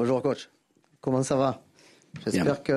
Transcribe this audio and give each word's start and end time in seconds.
Bonjour 0.00 0.22
coach, 0.22 0.48
comment 1.02 1.22
ça 1.22 1.36
va? 1.36 1.62
J'espère 2.24 2.62
que 2.62 2.72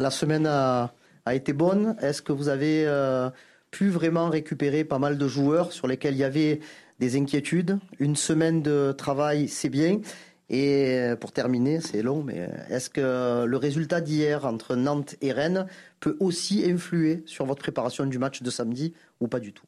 la 0.00 0.10
semaine 0.10 0.46
a, 0.46 0.90
été 1.30 1.52
bonne. 1.52 1.96
Est-ce 2.00 2.22
que 2.22 2.32
vous 2.32 2.48
avez 2.48 2.86
euh, 2.86 3.28
pu 3.70 3.90
vraiment 3.90 4.30
récupérer 4.30 4.82
pas 4.82 4.98
mal 4.98 5.18
de 5.18 5.28
joueurs 5.28 5.74
sur 5.74 5.86
lesquels 5.86 6.14
il 6.14 6.20
y 6.20 6.24
avait 6.24 6.60
des 6.98 7.18
inquiétudes? 7.18 7.78
Une 7.98 8.16
semaine 8.16 8.62
de 8.62 8.94
travail, 8.96 9.48
c'est 9.48 9.68
bien. 9.68 10.00
Et 10.48 10.94
euh, 10.94 11.14
pour 11.14 11.32
terminer, 11.32 11.82
c'est 11.82 12.00
long, 12.00 12.22
mais 12.22 12.48
est-ce 12.70 12.88
que 12.88 13.44
le 13.44 13.56
résultat 13.58 14.00
d'hier 14.00 14.46
entre 14.46 14.76
Nantes 14.76 15.14
et 15.20 15.32
Rennes 15.32 15.66
peut 16.00 16.16
aussi 16.20 16.64
influer 16.66 17.22
sur 17.26 17.44
votre 17.44 17.60
préparation 17.60 18.06
du 18.06 18.18
match 18.18 18.40
de 18.40 18.48
samedi 18.48 18.94
ou 19.20 19.28
pas 19.28 19.40
du 19.40 19.52
tout? 19.52 19.66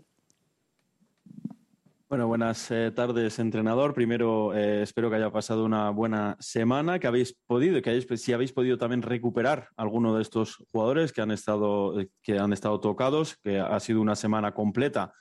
Bueno, 2.09 2.27
buenas 2.27 2.71
eh, 2.71 2.91
tardes, 2.91 3.39
entrenador. 3.39 3.93
Primero, 3.93 4.55
eh, 4.55 4.81
espero 4.81 5.11
que 5.11 5.17
haya 5.17 5.31
pasado 5.31 5.67
una 5.67 5.91
buena 5.91 6.39
semana, 6.41 6.99
que 6.99 7.07
habéis 7.07 7.37
podido, 7.47 7.83
que 7.83 7.91
hayáis, 7.91 8.07
si 8.23 8.33
habéis 8.33 8.51
podido 8.55 8.79
también 8.79 9.03
recuperar 9.03 9.69
alguno 9.77 10.17
de 10.17 10.23
estos 10.23 10.57
jugadores 10.73 11.13
que 11.13 11.21
han 11.21 11.31
estado, 11.31 12.01
eh, 12.01 12.09
que 12.23 12.39
han 12.39 12.55
estado 12.55 12.81
tocados, 12.81 13.37
que 13.43 13.59
ha 13.61 13.79
sido 13.81 14.01
una 14.01 14.17
semana 14.17 14.55
completa 14.55 15.13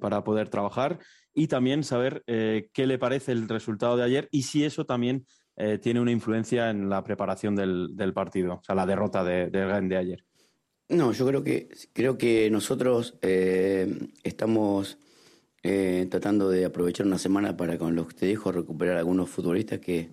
para 0.00 0.24
poder 0.24 0.48
trabajar 0.48 0.98
y 1.32 1.46
también 1.46 1.84
saber 1.84 2.24
qué 2.26 2.86
le 2.86 2.98
parece 2.98 3.30
el 3.30 3.48
resultado 3.48 3.96
de 3.96 4.02
ayer 4.02 4.28
y 4.32 4.42
si 4.42 4.64
eso 4.64 4.84
también 4.84 5.24
tiene 5.80 6.00
una 6.00 6.10
influencia 6.10 6.70
en 6.70 6.88
la 6.88 7.04
preparación 7.04 7.54
del, 7.54 8.12
partido, 8.12 8.54
o 8.54 8.62
sea, 8.64 8.74
la 8.74 8.84
derrota 8.84 9.22
de, 9.22 9.48
de, 9.48 9.80
de 9.82 9.96
ayer. 9.96 10.24
No, 10.88 11.12
yo 11.12 11.24
creo 11.24 11.44
que 11.44 11.68
creo 11.92 12.18
que 12.18 12.50
nosotros 12.50 13.16
estamos 14.24 14.98
eh, 15.68 16.06
tratando 16.08 16.48
de 16.48 16.64
aprovechar 16.64 17.06
una 17.06 17.18
semana 17.18 17.56
para, 17.56 17.76
con 17.76 17.96
los 17.96 18.06
que 18.06 18.14
te 18.14 18.26
dijo, 18.26 18.52
recuperar 18.52 18.98
algunos 18.98 19.28
futbolistas 19.28 19.80
que, 19.80 20.08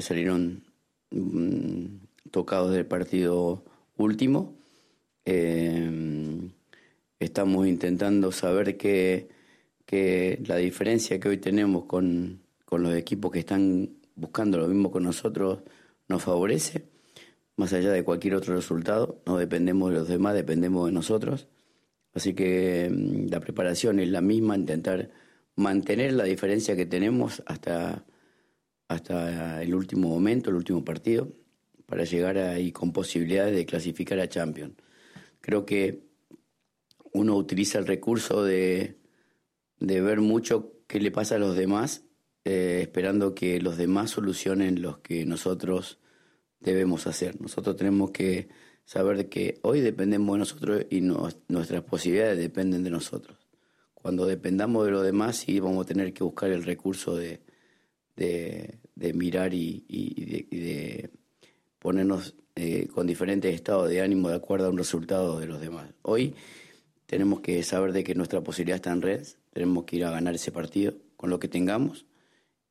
salieron 0.00 0.62
mm, 1.10 1.86
tocados 2.30 2.70
del 2.70 2.86
partido 2.86 3.64
último. 3.96 4.54
Eh, 5.24 5.90
estamos 7.18 7.66
intentando 7.66 8.30
saber 8.30 8.76
que, 8.76 9.28
la 10.46 10.56
diferencia 10.56 11.18
que 11.18 11.28
hoy 11.28 11.38
tenemos 11.38 11.86
con, 11.86 12.40
con 12.64 12.84
los 12.84 12.94
equipos 12.94 13.32
que 13.32 13.40
están 13.40 13.90
buscando 14.14 14.58
lo 14.58 14.68
mismo 14.68 14.92
con 14.92 15.02
nosotros 15.02 15.58
nos 16.06 16.22
favorece, 16.22 16.84
más 17.56 17.72
allá 17.72 17.90
de 17.90 18.04
cualquier 18.04 18.36
otro 18.36 18.54
resultado. 18.54 19.20
No 19.26 19.38
dependemos 19.38 19.90
de 19.90 19.98
los 19.98 20.08
demás, 20.08 20.34
dependemos 20.34 20.86
de 20.86 20.92
nosotros. 20.92 21.48
Así 22.14 22.34
que 22.34 22.90
mm, 22.90 23.30
la 23.30 23.40
preparación 23.40 24.00
es 24.00 24.08
la 24.08 24.20
misma, 24.20 24.56
intentar 24.56 25.10
mantener 25.56 26.12
la 26.14 26.24
diferencia 26.24 26.76
que 26.76 26.86
tenemos 26.86 27.42
hasta, 27.46 28.04
hasta 28.88 29.62
el 29.62 29.74
último 29.74 30.08
momento, 30.08 30.50
el 30.50 30.56
último 30.56 30.84
partido, 30.84 31.28
para 31.86 32.04
llegar 32.04 32.38
ahí 32.38 32.72
con 32.72 32.92
posibilidades 32.92 33.54
de 33.54 33.66
clasificar 33.66 34.18
a 34.20 34.28
Champions. 34.28 34.74
Creo 35.40 35.66
que 35.66 36.04
uno 37.12 37.36
utiliza 37.36 37.78
el 37.78 37.86
recurso 37.86 38.44
de, 38.44 38.98
de 39.78 40.00
ver 40.00 40.20
mucho 40.20 40.72
qué 40.86 41.00
le 41.00 41.10
pasa 41.10 41.36
a 41.36 41.38
los 41.38 41.56
demás, 41.56 42.04
eh, 42.44 42.80
esperando 42.82 43.34
que 43.34 43.60
los 43.60 43.76
demás 43.76 44.10
solucionen 44.10 44.82
lo 44.82 45.02
que 45.02 45.24
nosotros 45.26 45.98
debemos 46.60 47.06
hacer. 47.06 47.40
Nosotros 47.40 47.76
tenemos 47.76 48.10
que 48.10 48.48
saber 48.84 49.28
que 49.28 49.58
hoy 49.62 49.80
dependemos 49.80 50.34
de 50.34 50.38
nosotros 50.38 50.86
y 50.90 51.00
nuestras 51.00 51.82
posibilidades 51.82 52.38
dependen 52.38 52.84
de 52.84 52.90
nosotros. 52.90 53.38
Cuando 53.94 54.26
dependamos 54.26 54.84
de 54.84 54.90
lo 54.90 55.02
demás, 55.02 55.36
sí 55.36 55.60
vamos 55.60 55.84
a 55.84 55.88
tener 55.88 56.12
que 56.12 56.24
buscar 56.24 56.50
el 56.50 56.64
recurso 56.64 57.16
de, 57.16 57.40
de, 58.16 59.12
mirar 59.14 59.54
y, 59.54 59.84
de, 59.88 61.10
ponernos 61.78 62.34
eh, 62.56 62.88
con 62.88 63.06
diferentes 63.06 63.54
estados 63.54 63.88
de 63.88 64.02
ánimo 64.02 64.28
de 64.28 64.36
acuerdo 64.36 64.66
a 64.66 64.70
un 64.70 64.78
resultado 64.78 65.38
de 65.38 65.46
los 65.46 65.60
demás. 65.60 65.88
Hoy 66.02 66.34
tenemos 67.06 67.40
que 67.40 67.62
saber 67.62 67.92
de 67.92 68.04
que 68.04 68.14
nuestra 68.14 68.40
posibilidad 68.40 68.76
está 68.76 68.92
en 68.92 69.02
red, 69.02 69.26
tenemos 69.52 69.84
que 69.84 69.96
ir 69.96 70.04
a 70.04 70.10
ganar 70.10 70.34
ese 70.34 70.50
partido 70.50 70.94
con 71.16 71.30
lo 71.30 71.38
que 71.38 71.48
tengamos 71.48 72.06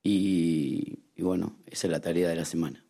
y 0.04 0.98
bueno, 1.18 1.58
esa 1.68 1.88
es 1.88 1.92
la 1.92 2.02
tarea 2.02 2.30
de 2.30 2.36
la 2.36 2.46
semana. 2.46 2.84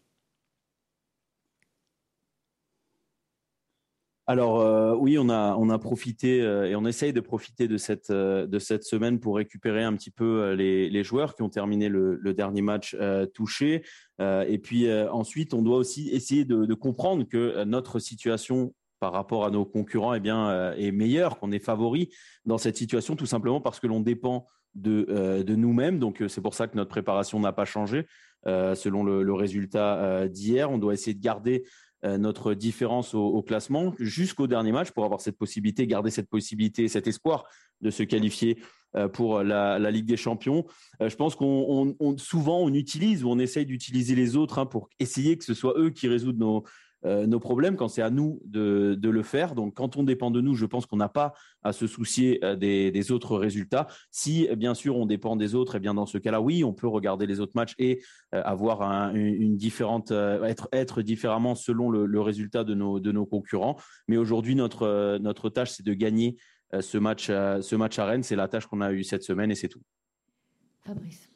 Alors 4.31 4.62
euh, 4.62 4.96
oui, 4.96 5.19
on 5.19 5.28
a, 5.28 5.58
on 5.58 5.69
a 5.69 5.78
profité 5.78 6.42
euh, 6.42 6.64
et 6.69 6.74
on 6.78 6.86
essaye 6.86 7.12
de 7.12 7.19
profiter 7.19 7.68
de 7.68 7.75
cette, 7.75 8.12
euh, 8.12 8.47
de 8.47 8.59
cette 8.59 8.86
semaine 8.86 9.19
pour 9.19 9.36
récupérer 9.36 9.84
un 9.84 9.94
petit 9.94 10.09
peu 10.09 10.53
les, 10.53 10.90
les 10.90 11.03
joueurs 11.03 11.36
qui 11.36 11.42
ont 11.42 11.50
terminé 11.50 11.90
le, 11.90 12.18
dernier 12.34 12.62
match 12.62 12.96
touché. 13.34 13.84
et 14.20 14.58
puis 14.58 14.90
ensuite, 15.12 15.53
on 15.53 15.62
doit 15.62 15.75
aussi 15.75 16.09
essayer 16.12 16.46
de, 16.46 16.74
comprendre 16.75 17.25
que 17.28 17.66
notre 17.66 18.00
situation 18.00 18.74
par 19.02 19.12
rapport 19.12 19.44
à 19.44 19.50
nos 19.50 19.66
concurrents 19.66 20.14
eh 20.14 20.22
bien, 20.22 20.72
est 20.75 20.94
meilleure, 20.94 21.38
qu'on 21.38 21.52
est 21.52 21.59
favori 21.59 22.08
dans 22.46 22.58
cette 22.58 22.78
situation, 22.78 23.18
tout 23.18 23.25
simplement 23.25 23.59
parce 23.59 23.81
que 23.81 23.88
l'on 23.88 24.00
dépend 24.00 24.47
de, 24.75 25.44
de 25.44 25.56
nous-mêmes. 25.56 26.00
Donc 26.00 26.24
c'est 26.30 26.41
pour 26.41 26.53
ça 26.53 26.68
que 26.68 26.78
notre 26.78 26.90
préparation 26.90 27.38
n'a 27.41 27.52
pas 27.52 27.66
changé. 27.66 28.08
selon 28.46 29.03
le, 29.03 29.34
résultat 29.34 30.30
d'hier, 30.30 30.72
on 30.72 30.78
doit 30.78 30.94
essayer 30.94 31.14
de 31.14 31.22
garder 31.22 31.66
notre 32.04 32.54
différence 32.56 33.14
au, 33.14 33.42
classement 33.44 33.94
jusqu'au 34.00 34.48
dernier 34.48 34.72
match 34.72 34.92
pour 34.92 35.06
avoir 35.06 35.22
cette 35.22 35.38
possibilité, 35.38 35.86
garder 35.86 36.10
cette 36.10 36.30
possibilité, 36.30 36.88
cet 36.88 37.06
espoir 37.08 37.46
de 37.82 37.90
se 37.90 38.04
qualifier 38.04 38.58
euh, 38.96 39.08
pour 39.08 39.42
la, 39.42 39.92
Ligue 39.92 40.06
des 40.06 40.18
Champions. 40.18 40.66
Euh, 41.02 41.10
je 41.10 41.16
pense 41.16 41.36
qu'on 41.36 41.96
souvent 42.18 42.60
on 42.60 42.74
utilise 42.74 43.24
ou 43.24 43.30
on 43.30 43.40
essaye 43.40 43.66
d'utiliser 43.66 44.16
les 44.16 44.36
autres 44.36 44.60
hein, 44.60 44.66
pour 44.66 44.90
essayer 45.00 45.38
que 45.38 45.46
ce 45.46 45.54
soit 45.54 45.78
eux 45.78 45.92
qui 45.92 46.08
résoudent 46.08 46.40
nos, 46.40 46.64
euh, 47.06 47.26
nos 47.26 47.40
problèmes 47.40 47.76
quand 47.76 47.88
c'est 47.88 48.02
à 48.02 48.10
nous 48.10 48.42
de, 48.46 48.98
le 49.02 49.24
faire. 49.24 49.56
Donc, 49.56 49.76
quand 49.76 49.98
on 49.98 50.04
dépend 50.04 50.32
de 50.32 50.42
nous, 50.42 50.56
je 50.56 50.66
pense 50.66 50.86
qu'on 50.86 50.98
n'a 50.98 51.10
pas 51.10 51.34
à 51.64 51.74
se 51.74 51.88
soucier 51.88 52.44
euh, 52.44 52.56
des, 52.56 53.12
autres 53.12 53.38
résultats. 53.38 53.88
Si, 54.12 54.48
bien 54.56 54.74
sûr, 54.74 54.98
on 54.98 55.06
dépend 55.06 55.36
des 55.36 55.56
autres, 55.56 55.76
et 55.76 55.78
eh 55.78 55.80
bien 55.80 55.94
dans 55.94 56.06
ce 56.06 56.18
cas-là, 56.18 56.42
oui, 56.42 56.64
on 56.64 56.74
peut 56.74 56.88
regarder 56.88 57.26
les 57.26 57.40
autres 57.40 57.54
matchs 57.56 57.74
et 57.80 58.02
euh, 58.34 58.42
avoir 58.44 58.82
une, 59.14 59.58
différente, 59.58 60.12
être, 60.12 60.70
être 60.72 61.02
différemment 61.02 61.56
selon 61.56 61.90
le, 61.90 62.22
résultat 62.22 62.64
de 62.64 62.76
nos, 62.76 63.00
de 63.00 63.12
nos 63.12 63.26
concurrents. 63.26 63.78
Mais 64.08 64.18
aujourd'hui, 64.18 64.56
notre, 64.56 65.18
notre 65.18 65.50
tâche, 65.50 65.72
c'est 65.72 65.86
de 65.86 65.94
gagner 65.94 66.38
ce 66.80 66.98
match, 66.98 67.28
ce 67.28 67.76
match 67.76 68.00
à 68.00 68.06
Rennes. 68.06 68.24
C'est 68.24 68.36
la 68.36 68.48
tâche 68.48 68.68
qu'on 68.68 68.82
a 68.82 68.92
eue 68.92 69.04
cette 69.04 69.24
semaine 69.24 69.52
et 69.52 69.56
c'est 69.56 69.70
tout. 69.70 69.82
Fabrice. 70.86 71.31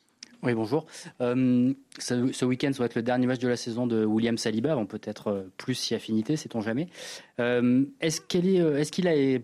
Oui, 0.46 0.54
bonjour. 0.54 0.86
Euh, 1.22 1.74
ce, 1.98 2.46
week-end, 2.46 2.72
ça 2.72 2.80
va 2.80 2.86
être 2.86 2.94
le 2.94 3.02
dernier 3.02 3.26
match 3.26 3.40
de 3.40 3.48
la 3.48 3.58
saison 3.58 3.88
de 3.88 4.06
William 4.06 4.38
Saliba, 4.38 4.74
avant 4.74 4.86
peut-être 4.86 5.30
euh, 5.30 5.44
plus 5.58 5.74
si 5.74 5.96
affinité, 5.96 6.36
sait-on 6.36 6.62
jamais. 6.62 6.88
Euh, 7.40 7.86
est-ce 8.00 8.22
qu'il 8.22 9.08
a 9.08 9.40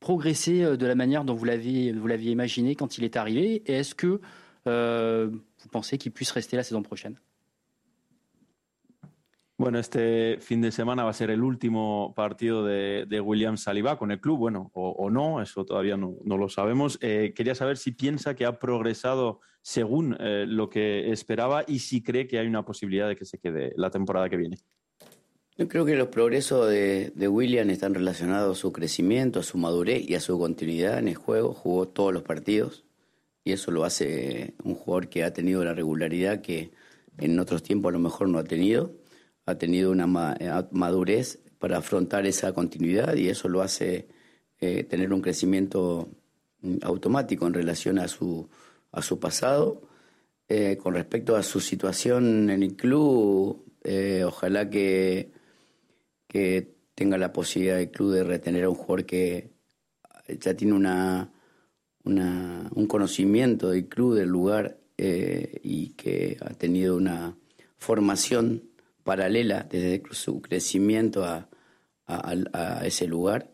progressé 0.00 0.76
de 0.76 0.86
la 0.86 0.96
manière 0.96 1.24
dont 1.24 1.34
vous 1.34 1.44
l'aviez 1.44 1.92
imaginé 2.32 2.74
quand 2.74 2.98
il 2.98 3.04
est 3.04 3.16
arrivé? 3.16 3.62
Et 3.66 3.74
est-ce 3.74 3.94
que 3.94 4.20
vous 4.66 5.68
pensez 5.70 5.98
qu'il 5.98 6.10
puisse 6.10 6.32
rester 6.32 6.56
la 6.56 6.64
saison 6.64 6.82
prochaine? 6.82 7.14
Bueno, 9.60 9.78
este 9.78 10.38
fin 10.40 10.62
de 10.62 10.72
semana 10.72 11.04
va 11.04 11.10
a 11.10 11.12
ser 11.12 11.28
el 11.28 11.42
último 11.42 12.14
partido 12.16 12.64
de, 12.64 13.20
William 13.20 13.58
Saliba 13.58 13.98
con 13.98 14.10
el 14.10 14.18
club, 14.18 14.38
bueno, 14.38 14.70
o, 14.72 15.10
no, 15.10 15.42
eso 15.42 15.66
todavía 15.66 15.98
no, 15.98 16.16
lo 16.24 16.48
sabemos. 16.48 16.98
Eh, 17.02 17.34
quería 17.36 17.54
saber 17.54 17.76
si 17.76 17.92
piensa 17.92 18.34
que 18.34 18.46
ha 18.46 18.58
progresado 18.58 19.40
según 19.60 20.16
eh, 20.18 20.46
lo 20.48 20.70
que 20.70 21.12
esperaba 21.12 21.62
y 21.68 21.80
si 21.80 22.02
cree 22.02 22.26
que 22.26 22.38
hay 22.38 22.46
una 22.46 22.64
posibilidad 22.64 23.06
de 23.06 23.16
que 23.16 23.26
se 23.26 23.36
quede 23.36 23.74
la 23.76 23.90
temporada 23.90 24.30
que 24.30 24.38
viene. 24.38 24.56
Yo 25.58 25.68
creo 25.68 25.84
que 25.84 25.94
los 25.94 26.08
progresos 26.08 26.66
de, 26.66 27.28
William 27.28 27.68
están 27.68 27.92
relacionados 27.92 28.56
a 28.56 28.60
su 28.62 28.72
crecimiento, 28.72 29.40
a 29.40 29.42
su 29.42 29.58
madurez 29.58 30.08
y 30.08 30.14
a 30.14 30.20
su 30.20 30.38
continuidad 30.38 30.98
en 30.98 31.08
el 31.08 31.16
juego. 31.16 31.52
Jugó 31.52 31.86
todos 31.86 32.14
los 32.14 32.22
partidos 32.22 32.86
y 33.44 33.52
eso 33.52 33.72
lo 33.72 33.84
hace 33.84 34.54
un 34.64 34.74
jugador 34.74 35.10
que 35.10 35.22
ha 35.22 35.34
tenido 35.34 35.62
la 35.62 35.74
regularidad 35.74 36.40
que 36.40 36.70
en 37.18 37.38
otros 37.38 37.62
tiempos 37.62 37.90
a 37.90 37.92
lo 37.92 37.98
mejor 37.98 38.30
no 38.30 38.38
ha 38.38 38.44
tenido 38.44 38.99
ha 39.46 39.56
tenido 39.56 39.90
una 39.90 40.36
eh, 40.38 40.50
madurez 40.70 41.40
para 41.58 41.78
afrontar 41.78 42.26
esa 42.26 42.52
continuidad 42.52 43.14
y 43.16 43.28
eso 43.28 43.48
lo 43.48 43.62
hace 43.62 44.08
eh, 44.60 44.84
tener 44.84 45.12
un 45.12 45.20
crecimiento 45.20 46.08
mm, 46.62 46.78
automático 46.82 47.46
en 47.46 47.54
relación 47.54 47.98
a 47.98 48.08
su, 48.08 48.48
a 48.92 49.02
su 49.02 49.18
pasado. 49.18 49.82
Eh, 50.48 50.78
con 50.82 50.94
respecto 50.94 51.36
a 51.36 51.42
su 51.44 51.60
situación 51.60 52.50
en 52.50 52.62
el 52.62 52.74
club, 52.74 53.64
ojalá 54.26 54.68
que, 54.68 55.30
que 56.26 56.74
tenga 56.94 57.16
la 57.18 57.32
posibilidad 57.32 57.80
el 57.80 57.90
club 57.90 58.12
de 58.12 58.24
retener 58.24 58.64
a 58.64 58.68
un 58.68 58.74
jugador 58.74 59.06
que 59.06 59.52
ya 60.40 60.54
tiene 60.54 60.74
una, 60.74 61.32
una 62.02 62.68
un 62.74 62.86
conocimiento 62.86 63.70
del 63.70 63.86
club, 63.86 64.16
del 64.16 64.28
lugar 64.28 64.80
y 64.98 65.90
que 65.90 66.36
ha 66.40 66.50
tenido 66.50 66.96
una 66.96 67.36
formación 67.78 68.69
paralela 69.02 69.66
desde 69.70 70.02
su 70.12 70.40
crecimiento 70.40 71.24
a, 71.24 71.48
ese 72.84 73.06
lugar 73.06 73.52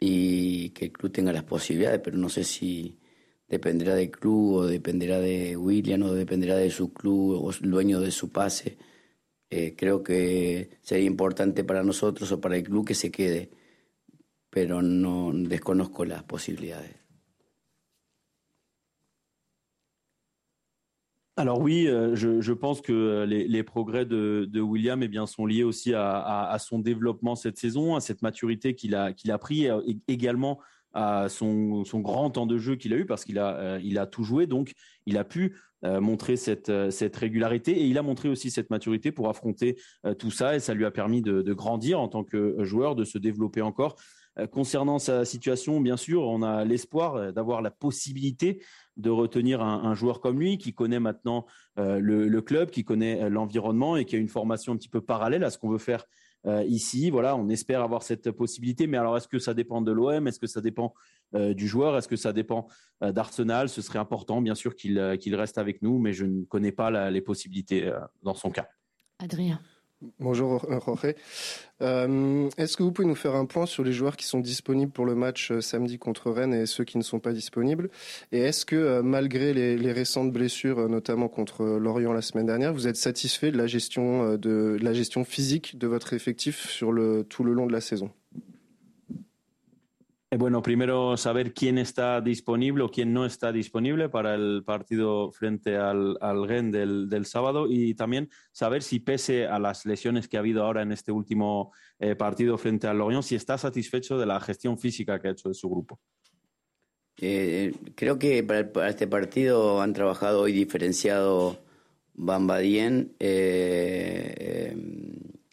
y 0.00 0.70
que 0.70 0.86
el 0.86 0.92
club 0.92 1.12
tenga 1.12 1.32
las 1.32 1.44
posibilidades, 1.44 2.00
pero 2.02 2.18
no 2.18 2.28
sé 2.28 2.42
si 2.42 2.98
dependerá 3.46 3.94
del 3.94 4.10
club 4.10 4.54
o 4.54 4.66
dependerá 4.66 5.20
de 5.20 5.56
William 5.56 6.02
o 6.02 6.12
dependerá 6.12 6.56
de 6.56 6.70
su 6.70 6.92
club 6.92 7.44
o 7.44 7.52
dueño 7.60 8.00
de 8.00 8.10
su 8.10 8.32
pase. 8.32 8.76
Eh, 9.50 9.74
creo 9.76 10.02
que 10.02 10.70
sería 10.82 11.06
importante 11.06 11.62
para 11.64 11.84
nosotros 11.84 12.32
o 12.32 12.40
para 12.40 12.56
el 12.56 12.64
club 12.64 12.86
que 12.86 12.94
se 12.94 13.10
quede, 13.10 13.50
pero 14.50 14.82
no 14.82 15.30
desconozco 15.32 16.04
las 16.04 16.24
posibilidades. 16.24 16.99
Alors 21.40 21.60
oui, 21.60 21.88
euh, 21.88 22.14
je, 22.14 22.52
pense 22.52 22.82
que 22.82 23.24
les, 23.24 23.62
progrès 23.62 24.04
de, 24.04 24.60
William 24.60 25.02
eh 25.02 25.08
bien, 25.08 25.26
sont 25.26 25.46
liés 25.46 25.64
aussi 25.64 25.94
à, 25.94 26.56
son 26.60 26.78
développement 26.78 27.34
cette 27.34 27.56
saison, 27.56 27.96
à 27.96 28.00
cette 28.00 28.22
maturité 28.22 28.74
qu'il 28.74 28.94
a, 28.94 29.12
qu'il 29.12 29.30
a 29.30 29.38
pris, 29.38 29.64
et 29.64 29.98
également 30.06 30.60
à 30.92 31.28
son, 31.28 31.84
grand 31.94 32.30
temps 32.30 32.46
de 32.46 32.58
jeu 32.58 32.76
qu'il 32.76 32.92
a 32.92 32.96
eu 32.96 33.06
parce 33.06 33.24
qu'il 33.24 33.38
a, 33.38 33.56
euh, 33.56 33.80
il 33.82 33.98
a 33.98 34.06
tout 34.06 34.24
joué, 34.24 34.46
donc 34.46 34.72
il 35.06 35.18
a 35.18 35.24
pu 35.24 35.56
euh, 35.84 36.00
montrer 36.00 36.36
cette, 36.36 36.68
euh, 36.68 36.90
cette 36.90 37.16
régularité 37.16 37.72
et 37.72 37.86
il 37.86 37.96
a 37.98 38.02
montré 38.02 38.28
aussi 38.28 38.50
cette 38.50 38.70
maturité 38.70 39.12
pour 39.12 39.28
affronter 39.28 39.78
tout 40.18 40.30
ça 40.30 40.56
et 40.56 40.60
ça 40.60 40.74
lui 40.74 40.84
a 40.84 40.90
permis 40.90 41.22
de, 41.22 41.52
grandir 41.52 42.00
en 42.00 42.08
tant 42.08 42.24
que 42.24 42.62
joueur, 42.64 42.94
de 42.94 43.04
se 43.04 43.18
développer 43.18 43.62
encore. 43.62 43.96
Concernant 44.52 44.98
sa 44.98 45.24
situation, 45.24 45.80
bien 45.80 45.96
sûr, 45.96 46.22
on 46.22 46.42
a 46.42 46.64
l'espoir 46.64 47.32
d'avoir 47.32 47.60
la 47.60 47.70
possibilité 47.70 48.62
de 48.96 49.10
retenir 49.10 49.62
un, 49.62 49.94
joueur 49.94 50.20
comme 50.20 50.38
lui 50.38 50.58
qui 50.58 50.74
connaît 50.74 51.00
maintenant 51.00 51.46
le, 51.76 52.28
le, 52.28 52.42
club, 52.42 52.70
qui 52.70 52.84
connaît 52.84 53.30
l'environnement 53.30 53.96
et 53.96 54.04
qui 54.04 54.16
a 54.16 54.18
une 54.18 54.28
formation 54.28 54.72
un 54.72 54.76
petit 54.76 54.88
peu 54.88 55.00
parallèle 55.00 55.44
à 55.44 55.50
ce 55.50 55.58
qu'on 55.58 55.70
veut 55.70 55.78
faire 55.78 56.04
euh, 56.46 56.64
ici. 56.64 57.10
Voilà, 57.10 57.36
on 57.36 57.48
espère 57.48 57.82
avoir 57.82 58.02
cette 58.02 58.30
possibilité. 58.30 58.86
Mais 58.86 58.96
alors, 58.96 59.16
est-ce 59.16 59.28
que 59.28 59.38
ça 59.38 59.54
dépend 59.54 59.82
de 59.82 59.92
l'OM 59.92 60.26
Est-ce 60.26 60.38
que 60.38 60.46
ça 60.46 60.60
dépend 60.60 60.94
euh, 61.34 61.54
du 61.54 61.68
joueur? 61.68 61.96
Est-ce 61.96 62.08
que 62.08 62.16
ça 62.16 62.32
dépend 62.32 62.68
euh, 63.02 63.12
d'Arsenal? 63.12 63.68
Ce 63.68 63.82
serait 63.82 63.98
important, 63.98 64.40
bien 64.40 64.54
sûr, 64.54 64.74
qu'il 64.74 64.98
reste 65.34 65.58
avec 65.58 65.82
nous, 65.82 65.98
mais 65.98 66.12
je 66.12 66.24
ne 66.24 66.44
connais 66.44 66.72
pas 66.72 67.10
les 67.10 67.20
possibilités 67.20 67.92
dans 68.22 68.34
son 68.34 68.50
cas. 68.50 68.68
Adrien. 69.18 69.60
Bonjour 70.18 70.66
Jorge. 70.70 71.14
Euh, 71.82 72.48
est-ce 72.56 72.76
que 72.76 72.82
vous 72.82 72.90
pouvez 72.90 73.06
nous 73.06 73.14
faire 73.14 73.34
un 73.34 73.44
point 73.44 73.66
sur 73.66 73.84
les 73.84 73.92
joueurs 73.92 74.16
qui 74.16 74.24
sont 74.24 74.40
disponibles 74.40 74.92
pour 74.92 75.04
le 75.04 75.14
match 75.14 75.50
euh, 75.50 75.60
samedi 75.60 75.98
contre 75.98 76.30
Rennes 76.30 76.54
et 76.54 76.64
ceux 76.64 76.84
qui 76.84 76.96
ne 76.96 77.02
sont 77.02 77.20
pas 77.20 77.32
disponibles? 77.32 77.90
Et 78.32 78.40
est-ce 78.40 78.64
que 78.64 78.76
euh, 78.76 79.02
malgré 79.02 79.52
les, 79.52 79.92
récentes 79.92 80.32
blessures, 80.32 80.88
notamment 80.88 81.28
contre 81.28 81.64
Lorient 81.64 82.14
la 82.14 82.22
semaine 82.22 82.46
dernière, 82.46 82.72
vous 82.72 82.88
êtes 82.88 82.96
satisfait 82.96 83.50
de 83.50 83.58
la 83.58 83.66
gestion 83.66 85.24
physique 85.24 85.78
de 85.78 85.86
votre 85.86 86.14
effectif 86.14 86.68
sur 86.68 86.94
tout 87.28 87.44
le 87.44 87.52
long 87.52 87.66
de 87.66 87.72
la 87.72 87.80
saison? 87.80 88.10
Bueno, 90.38 90.62
primero 90.62 91.16
saber 91.16 91.52
quién 91.52 91.76
está 91.76 92.20
disponible 92.20 92.84
o 92.84 92.88
quién 92.88 93.12
no 93.12 93.26
está 93.26 93.50
disponible 93.50 94.08
para 94.08 94.36
el 94.36 94.62
partido 94.64 95.32
frente 95.32 95.76
al, 95.76 96.16
al 96.20 96.46
Gen 96.46 96.70
del, 96.70 97.26
sábado 97.26 97.66
y 97.68 97.94
también 97.94 98.30
saber 98.52 98.84
si 98.84 99.00
pese 99.00 99.48
a 99.48 99.58
las 99.58 99.84
lesiones 99.86 100.28
que 100.28 100.36
ha 100.36 100.40
habido 100.40 100.64
ahora 100.64 100.82
en 100.82 100.92
este 100.92 101.10
último 101.10 101.72
eh, 101.98 102.14
partido 102.14 102.56
frente 102.58 102.86
al 102.86 102.98
Lorient, 102.98 103.24
si 103.24 103.34
está 103.34 103.58
satisfecho 103.58 104.18
de 104.18 104.26
la 104.26 104.38
gestión 104.38 104.78
física 104.78 105.18
que 105.18 105.28
ha 105.28 105.32
hecho 105.32 105.48
de 105.48 105.54
su 105.54 105.68
grupo. 105.68 105.98
Eh, 107.20 107.72
creo 107.96 108.16
que 108.16 108.44
para, 108.44 108.88
este 108.88 109.08
partido 109.08 109.82
han 109.82 109.92
trabajado 109.92 110.42
hoy 110.42 110.52
diferenciado 110.52 111.58
Bamba 112.14 112.58
Dien, 112.58 113.16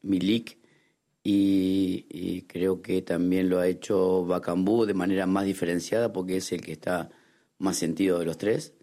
Milik 0.03 0.56
y, 1.29 2.44
creo 2.47 2.81
que 2.81 3.01
también 3.01 3.50
lo 3.50 3.59
ha 3.59 3.68
hecho 3.68 4.25
Bacambú 4.25 4.85
de 4.85 4.94
manera 4.94 5.25
más 5.25 5.45
diferenciada 5.45 6.13
porque 6.13 6.38
es 6.38 6.53
el 6.53 6.62
que 6.62 6.71
está 6.71 7.09
más 7.57 7.75
sentido 7.77 8.19
de 8.19 8.25
los 8.25 8.38
tres. 8.38 8.74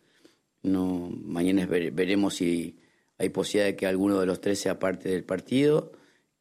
No, 0.62 1.10
mañana 1.10 1.64
veremos 1.66 2.34
si 2.34 2.78
hay 3.16 3.30
posibilidad 3.30 3.66
de 3.66 3.76
que 3.76 3.86
alguno 3.86 4.20
de 4.20 4.26
los 4.26 4.42
tres 4.42 4.58
sea 4.58 4.78
parte 4.78 5.08
del 5.08 5.24
partido. 5.24 5.92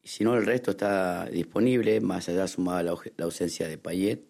Si 0.02 0.24
no, 0.24 0.36
el 0.36 0.44
resto 0.44 0.72
está 0.72 1.26
disponible, 1.26 2.02
más 2.02 2.28
allá 2.28 2.46
sumada 2.48 2.82
la, 2.82 3.24
ausencia 3.24 3.66
de 3.66 3.78
Payet, 3.78 4.26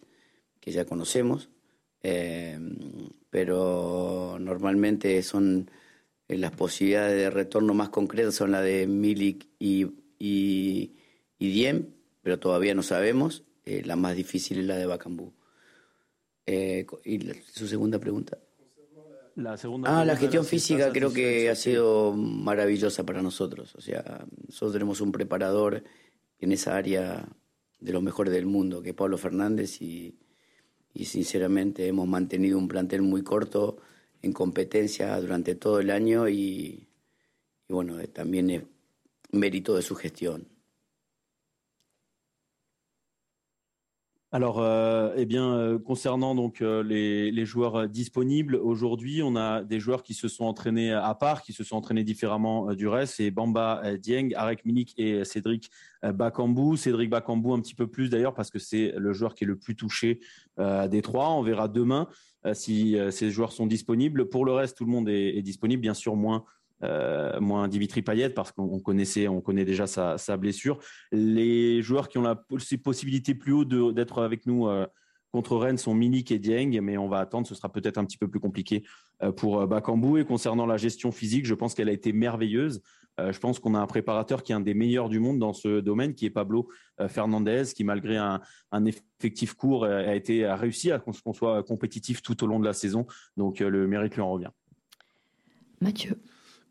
que 0.61 0.70
ya 0.70 0.85
conocemos. 0.85 1.50
Eh, 2.05 2.56
pero 3.31 4.37
normalmente 4.38 5.20
son 5.25 5.70
eh, 6.29 6.38
las 6.38 6.53
posibilidades 6.53 7.17
de 7.17 7.31
retorno 7.31 7.75
más 7.75 7.88
concretas 7.88 8.37
son 8.37 8.53
la 8.53 8.61
de 8.61 8.87
Milik 8.87 9.49
y 9.59 9.87
y 11.44 11.50
Diem, 11.50 11.87
pero 12.23 12.38
todavía 12.38 12.75
no 12.75 12.82
sabemos. 12.82 13.44
Eh, 13.64 13.82
la 13.85 13.96
más 13.96 14.17
difícil 14.17 14.58
es 14.61 14.67
la 14.67 14.76
de 14.76 14.87
Bacambú. 14.87 15.32
Eh, 16.46 16.87
¿Y 17.05 17.20
su 17.52 17.67
segunda 17.67 17.99
pregunta? 17.99 18.38
La 19.37 19.56
segunda 19.56 20.00
ah, 20.00 20.05
la 20.05 20.17
gestión 20.17 20.44
física 20.44 20.93
creo 20.93 21.12
que 21.12 21.50
ha 21.50 21.56
sido 21.56 22.12
maravillosa 22.12 23.05
para 23.05 23.20
nosotros. 23.20 23.75
O 23.75 23.81
sea, 23.81 24.25
nosotros 24.46 24.73
tenemos 24.73 25.00
un 25.00 25.12
preparador 25.12 25.82
en 26.38 26.52
esa 26.52 26.76
área 26.76 27.26
de 27.81 27.93
los 27.93 28.02
mejores 28.02 28.32
del 28.32 28.46
mundo, 28.46 28.81
que 28.81 28.91
es 28.91 28.94
Pablo 28.94 29.19
Fernández, 29.19 29.82
y, 29.82 30.17
y 30.93 31.06
sinceramente 31.06 31.87
hemos 31.88 32.06
mantenido 32.06 32.58
un 32.58 32.69
plantel 32.69 33.02
muy 33.02 33.23
corto 33.23 33.79
en 34.23 34.32
competencia 34.32 35.20
durante 35.20 35.55
todo 35.56 35.81
el 35.81 35.91
año 35.91 36.29
y, 36.29 36.87
y 37.69 37.73
bueno, 37.73 37.96
también 38.12 38.50
es 38.50 38.62
mérito 39.32 39.75
de 39.75 39.82
su 39.82 39.96
gestión. 39.96 40.54
Alors, 44.34 44.58
euh, 44.58 45.14
eh 45.16 45.28
euh, 45.36 45.78
concernant 45.78 46.34
donc 46.34 46.60
euh, 46.60 46.82
les, 46.82 47.46
joueurs 47.46 47.88
disponibles 47.88 48.56
aujourd'hui, 48.56 49.22
on 49.22 49.36
a 49.36 49.62
des 49.62 49.78
joueurs 49.78 50.02
qui 50.02 50.12
se 50.12 50.26
sont 50.26 50.42
entraînés 50.42 50.90
à 50.90 51.14
part, 51.14 51.40
qui 51.42 51.52
se 51.52 51.62
sont 51.62 51.76
entraînés 51.76 52.02
différemment 52.02 52.75
du 52.75 52.88
reste. 52.88 53.14
C'est 53.19 53.31
Bamba 53.31 53.96
Dieng, 53.96 54.34
Arek 54.34 54.64
Milik 54.64 54.92
et 54.98 55.25
Cédric 55.25 55.70
Bakambu. 56.02 56.76
Cédric 56.76 57.10
Bakambu 57.10 57.52
un 57.52 57.60
petit 57.60 57.76
peu 57.76 57.86
plus 57.86 58.10
d'ailleurs 58.10 58.34
parce 58.34 58.50
que 58.50 58.58
c'est 58.58 58.92
le 58.96 59.12
joueur 59.12 59.36
qui 59.36 59.44
est 59.44 59.46
le 59.46 59.56
plus 59.56 59.76
touché 59.76 60.19
des 60.58 61.00
trois. 61.00 61.31
On 61.31 61.42
verra 61.42 61.69
demain 61.69 62.08
si 62.54 62.96
ces 63.12 63.31
joueurs 63.31 63.52
sont 63.52 63.69
disponibles. 63.69 64.28
Pour 64.28 64.44
le 64.44 64.52
reste, 64.52 64.76
tout 64.78 64.84
le 64.84 64.90
monde 64.90 65.08
est 65.08 65.42
disponible, 65.42 65.81
bien 65.81 65.94
sûr 65.94 66.16
moins 66.16 66.44
euh, 66.82 67.41
moins 67.41 67.69
Dimitri 67.69 68.03
Payet 68.03 68.31
parce 68.31 68.53
qu'on 68.53 68.81
connaissait, 68.81 69.29
on 69.29 69.41
connaît 69.41 69.65
déjà 69.65 69.87
sa, 69.87 70.37
blessure. 70.37 70.79
Les 71.12 71.82
joueurs 71.82 72.09
qui 72.09 72.19
ont 72.19 72.23
la 72.23 72.35
possibilité 72.82 73.35
plus 73.35 73.53
haut 73.53 73.65
d'être 73.65 74.23
avec 74.23 74.47
nous 74.47 74.67
euh, 74.67 74.87
contre 75.31 75.56
Rennes 75.56 75.79
sont 75.79 75.94
Milik 75.94 76.31
et 76.31 76.38
Dieng, 76.38 76.81
mais 76.81 76.97
on 76.97 77.09
va 77.09 77.21
attendre, 77.21 77.47
ce 77.47 77.55
sera 77.55 77.71
peut-être 77.71 77.99
un 77.99 78.05
petit 78.05 78.19
peu 78.19 78.29
plus 78.29 78.41
compliqué 78.41 78.85
euh, 79.23 79.32
pour 79.32 79.67
Bakambu. 79.67 80.21
Et 80.21 80.25
concernant 80.25 80.67
la 80.67 80.76
gestion 80.76 81.12
physique, 81.12 81.47
je 81.47 81.55
pense 81.55 81.75
qu'elle 81.75 81.88
a 81.88 81.93
été 81.93 82.12
merveilleuse. 82.12 82.82
je 83.19 83.38
pense 83.38 83.61
qu'on 83.61 83.75
a 83.75 83.79
un 83.79 83.87
préparateur 83.87 84.43
qui 84.43 84.50
est 84.50 84.56
un 84.56 84.61
des 84.61 84.75
meilleurs 84.75 85.09
du 85.09 85.20
monde 85.20 85.38
dans 85.38 85.53
ce 85.53 85.81
domaine, 85.81 86.15
qui 86.15 86.27
est 86.27 86.31
Pablo 86.31 86.69
Fernandez, 87.08 87.63
qui 87.75 87.84
malgré 87.84 88.17
un, 88.17 88.41
effectif 88.84 89.55
court 89.55 89.84
a 89.84 90.17
été 90.17 90.44
a 90.44 90.56
réussi 90.56 90.91
à 90.91 90.98
qu'on 90.98 91.32
soit 91.32 91.63
compétitif 91.63 92.22
tout 92.22 92.43
au 92.43 92.48
long 92.48 92.58
de 92.58 92.65
la 92.65 92.72
saison. 92.72 93.06
Donc 93.37 93.60
le 93.60 93.87
mérite 93.87 94.17
lui 94.17 94.22
en 94.22 94.32
revient. 94.32 94.51
Mathieu. 95.81 96.19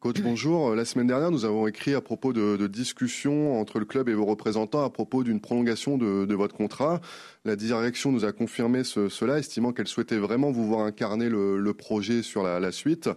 Coach, 0.04 0.22
bonjour. 0.22 0.72
Euh, 0.72 0.76
la 0.76 0.84
semaine 0.84 1.08
dernière, 1.08 1.32
nous 1.32 1.46
avons 1.46 1.66
écrit 1.66 1.94
à 1.94 2.02
propos 2.02 2.34
de, 2.34 2.68
discussions 2.68 3.58
entre 3.58 3.80
le 3.80 3.86
club 3.86 4.10
et 4.10 4.14
vos 4.14 4.26
représentants 4.26 4.84
à 4.84 4.90
propos 4.90 5.24
d'une 5.24 5.40
prolongation 5.40 5.98
de, 5.98 6.34
votre 6.34 6.54
contrat. 6.54 7.00
La 7.46 7.56
direction 7.56 8.12
nous 8.12 8.26
a 8.26 8.34
confirmé 8.34 8.84
cela, 8.84 9.40
estimant 9.40 9.72
qu'elle 9.72 9.88
souhaitait 9.88 10.18
vraiment 10.18 10.52
vous 10.52 10.68
voir 10.68 10.82
incarner 10.82 11.30
le, 11.30 11.72
projet 11.72 12.22
sur 12.22 12.44
la, 12.44 12.72
suite. 12.74 13.10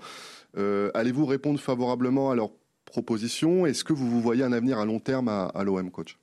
Euh, 0.57 0.93
allez-vous 0.95 1.27
répondre 1.27 1.59
favorablement 1.59 2.31
à 2.31 2.37
leurs 2.37 2.53
propositions 2.85 3.67
Est-ce 3.67 3.83
que 3.83 3.93
vous 3.93 4.09
vous 4.09 4.21
voyez 4.21 4.45
un 4.45 4.53
avenir 4.53 4.79
à 4.79 4.85
long 4.85 5.01
terme 5.01 5.27
à 5.29 5.65
l'OM, 5.65 5.91
coach? 5.91 6.17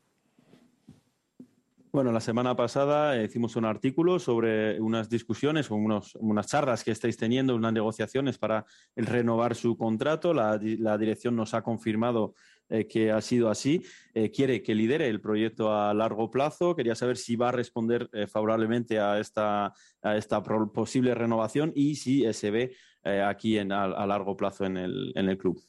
Bueno, 1.93 2.11
la 2.11 2.21
semana 2.21 2.55
pasada 2.55 3.21
hicimos 3.21 3.55
un 3.55 3.65
artículo 3.65 4.17
sobre 4.17 4.81
unas 4.81 5.07
discusiones 5.09 5.69
o 5.69 5.75
unas 5.75 6.47
charlas 6.47 6.83
que 6.83 6.89
estáis 6.89 7.17
teniendo, 7.17 7.55
unas 7.55 7.71
negociaciones 7.71 8.39
para 8.39 8.65
renovar 8.95 9.53
su 9.53 9.77
contrato. 9.77 10.33
La, 10.33 10.57
dirección 10.57 11.35
nos 11.35 11.53
ha 11.53 11.61
confirmado 11.61 12.33
eh, 12.67 12.87
que 12.87 13.11
ha 13.11 13.21
sido 13.21 13.47
así. 13.47 13.83
Eh, 14.15 14.31
quiere 14.31 14.63
que 14.63 14.73
lidere 14.73 15.07
el 15.07 15.21
proyecto 15.21 15.71
a 15.71 15.93
largo 15.93 16.31
plazo. 16.31 16.75
Quería 16.75 16.95
saber 16.95 17.15
si 17.15 17.35
va 17.35 17.49
a 17.49 17.51
responder 17.51 18.09
eh, 18.11 18.25
favorablemente 18.25 18.99
a 18.99 19.19
esta, 19.19 19.71
a 20.01 20.17
esta 20.17 20.41
posible 20.41 21.13
renovación 21.13 21.73
y 21.75 21.93
si 21.97 22.25
se 22.33 22.49
ve 22.49 22.75
aquí 23.03 23.59
en, 23.59 23.71
a, 23.71 24.07
largo 24.07 24.35
plazo 24.35 24.65
en 24.65 24.77
el, 24.77 25.37
club. 25.37 25.61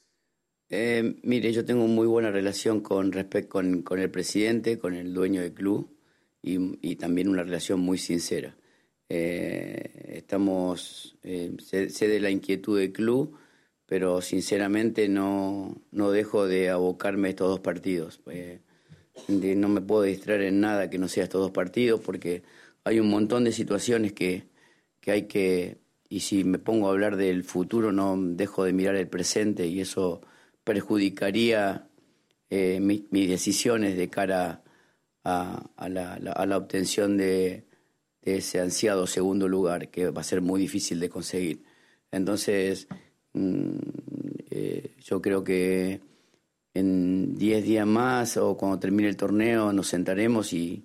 mire, 0.70 1.52
yo 1.52 1.66
tengo 1.66 1.86
muy 1.86 2.06
buena 2.06 2.30
relación 2.30 2.80
con, 2.80 3.12
con 3.50 3.98
el 3.98 4.10
presidente, 4.10 4.78
con 4.78 4.94
el 4.94 5.12
dueño 5.12 5.42
del 5.42 5.52
club 5.52 5.93
y, 6.44 6.96
también 6.96 7.28
una 7.28 7.42
relación 7.42 7.80
muy 7.80 7.98
sincera. 7.98 8.56
Eh, 9.08 10.12
estamos, 10.16 11.16
eh, 11.22 11.52
sé, 11.58 12.08
de 12.08 12.20
la 12.20 12.30
inquietud 12.30 12.78
del 12.78 12.92
club, 12.92 13.36
pero 13.86 14.20
sinceramente 14.20 15.08
no, 15.08 15.80
no 15.90 16.10
dejo 16.10 16.46
de 16.46 16.70
abocarme 16.70 17.28
a 17.28 17.30
estos 17.30 17.48
dos 17.48 17.60
partidos. 17.60 18.20
Eh, 18.30 18.60
no 19.28 19.68
me 19.68 19.80
puedo 19.80 20.02
distraer 20.02 20.42
en 20.42 20.60
nada 20.60 20.90
que 20.90 20.98
no 20.98 21.08
sea 21.08 21.24
estos 21.24 21.40
dos 21.40 21.52
partidos 21.52 22.00
porque 22.00 22.42
hay 22.82 23.00
un 23.00 23.08
montón 23.08 23.44
de 23.44 23.52
situaciones 23.52 24.12
que, 24.12 24.44
que 25.00 25.12
hay 25.12 25.22
que 25.22 25.78
y 26.08 26.20
si 26.20 26.44
me 26.44 26.58
pongo 26.58 26.88
a 26.88 26.90
hablar 26.90 27.16
del 27.16 27.44
futuro 27.44 27.92
no 27.92 28.16
dejo 28.16 28.64
de 28.64 28.72
mirar 28.72 28.96
el 28.96 29.08
presente 29.08 29.66
y 29.66 29.80
eso 29.80 30.20
perjudicaría 30.64 31.86
eh, 32.50 32.80
mis 32.80 33.28
decisiones 33.28 33.96
de 33.96 34.10
cara 34.10 34.63
a, 35.24 35.88
la, 35.88 36.56
obtención 36.56 37.16
de, 37.16 37.64
ese 38.22 38.60
ansiado 38.60 39.06
segundo 39.06 39.48
lugar 39.48 39.88
que 39.90 40.10
va 40.10 40.20
a 40.20 40.24
ser 40.24 40.40
muy 40.40 40.60
difícil 40.60 41.00
de 41.00 41.10
conseguir. 41.10 41.62
Entonces, 42.10 42.88
mm, 43.32 43.76
eh, 44.50 44.94
yo 45.00 45.20
creo 45.20 45.44
que 45.44 46.00
en 46.74 47.36
10 47.36 47.64
días 47.64 47.86
más 47.86 48.36
o 48.36 48.56
cuando 48.56 48.78
termine 48.78 49.08
el 49.08 49.16
torneo 49.16 49.72
nos 49.72 49.88
sentaremos 49.88 50.52
y, 50.52 50.84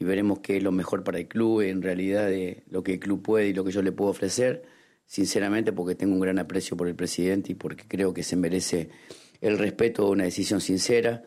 veremos 0.00 0.38
qué 0.38 0.58
es 0.58 0.62
lo 0.62 0.70
mejor 0.70 1.02
para 1.02 1.18
el 1.18 1.26
club, 1.26 1.62
en 1.62 1.82
realidad 1.82 2.28
de 2.28 2.62
lo 2.70 2.84
que 2.84 2.94
el 2.94 3.00
club 3.00 3.20
puede 3.20 3.48
y 3.48 3.52
lo 3.52 3.64
que 3.64 3.72
yo 3.72 3.82
le 3.82 3.90
puedo 3.90 4.12
ofrecer, 4.12 4.62
sinceramente 5.06 5.72
porque 5.72 5.96
tengo 5.96 6.14
un 6.14 6.20
gran 6.20 6.38
aprecio 6.38 6.76
por 6.76 6.86
el 6.86 6.94
presidente 6.94 7.50
y 7.52 7.54
porque 7.56 7.84
creo 7.88 8.14
que 8.14 8.22
se 8.22 8.36
merece 8.36 8.90
el 9.40 9.58
respeto 9.58 10.04
de 10.04 10.10
una 10.12 10.24
decisión 10.24 10.60
sincera 10.60 11.24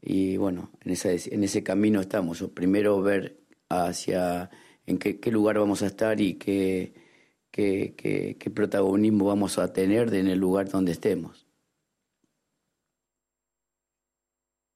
y 0.00 0.36
bueno, 0.36 0.70
en, 0.84 0.92
esa, 0.92 1.10
en 1.12 1.44
ese 1.44 1.62
camino 1.62 2.00
estamos. 2.00 2.42
primero 2.54 3.00
ver 3.02 3.38
hacia 3.68 4.50
en 4.86 4.98
qué, 4.98 5.30
lugar 5.30 5.58
vamos 5.58 5.82
a 5.82 5.86
estar 5.86 6.20
y 6.20 6.34
qué, 6.34 6.94
qué, 7.50 7.94
qué 8.38 8.50
protagonismo 8.50 9.26
vamos 9.26 9.58
a 9.58 9.72
tener 9.72 10.14
en 10.14 10.28
el 10.28 10.38
lugar 10.38 10.68
donde 10.68 10.92
estemos. 10.92 11.48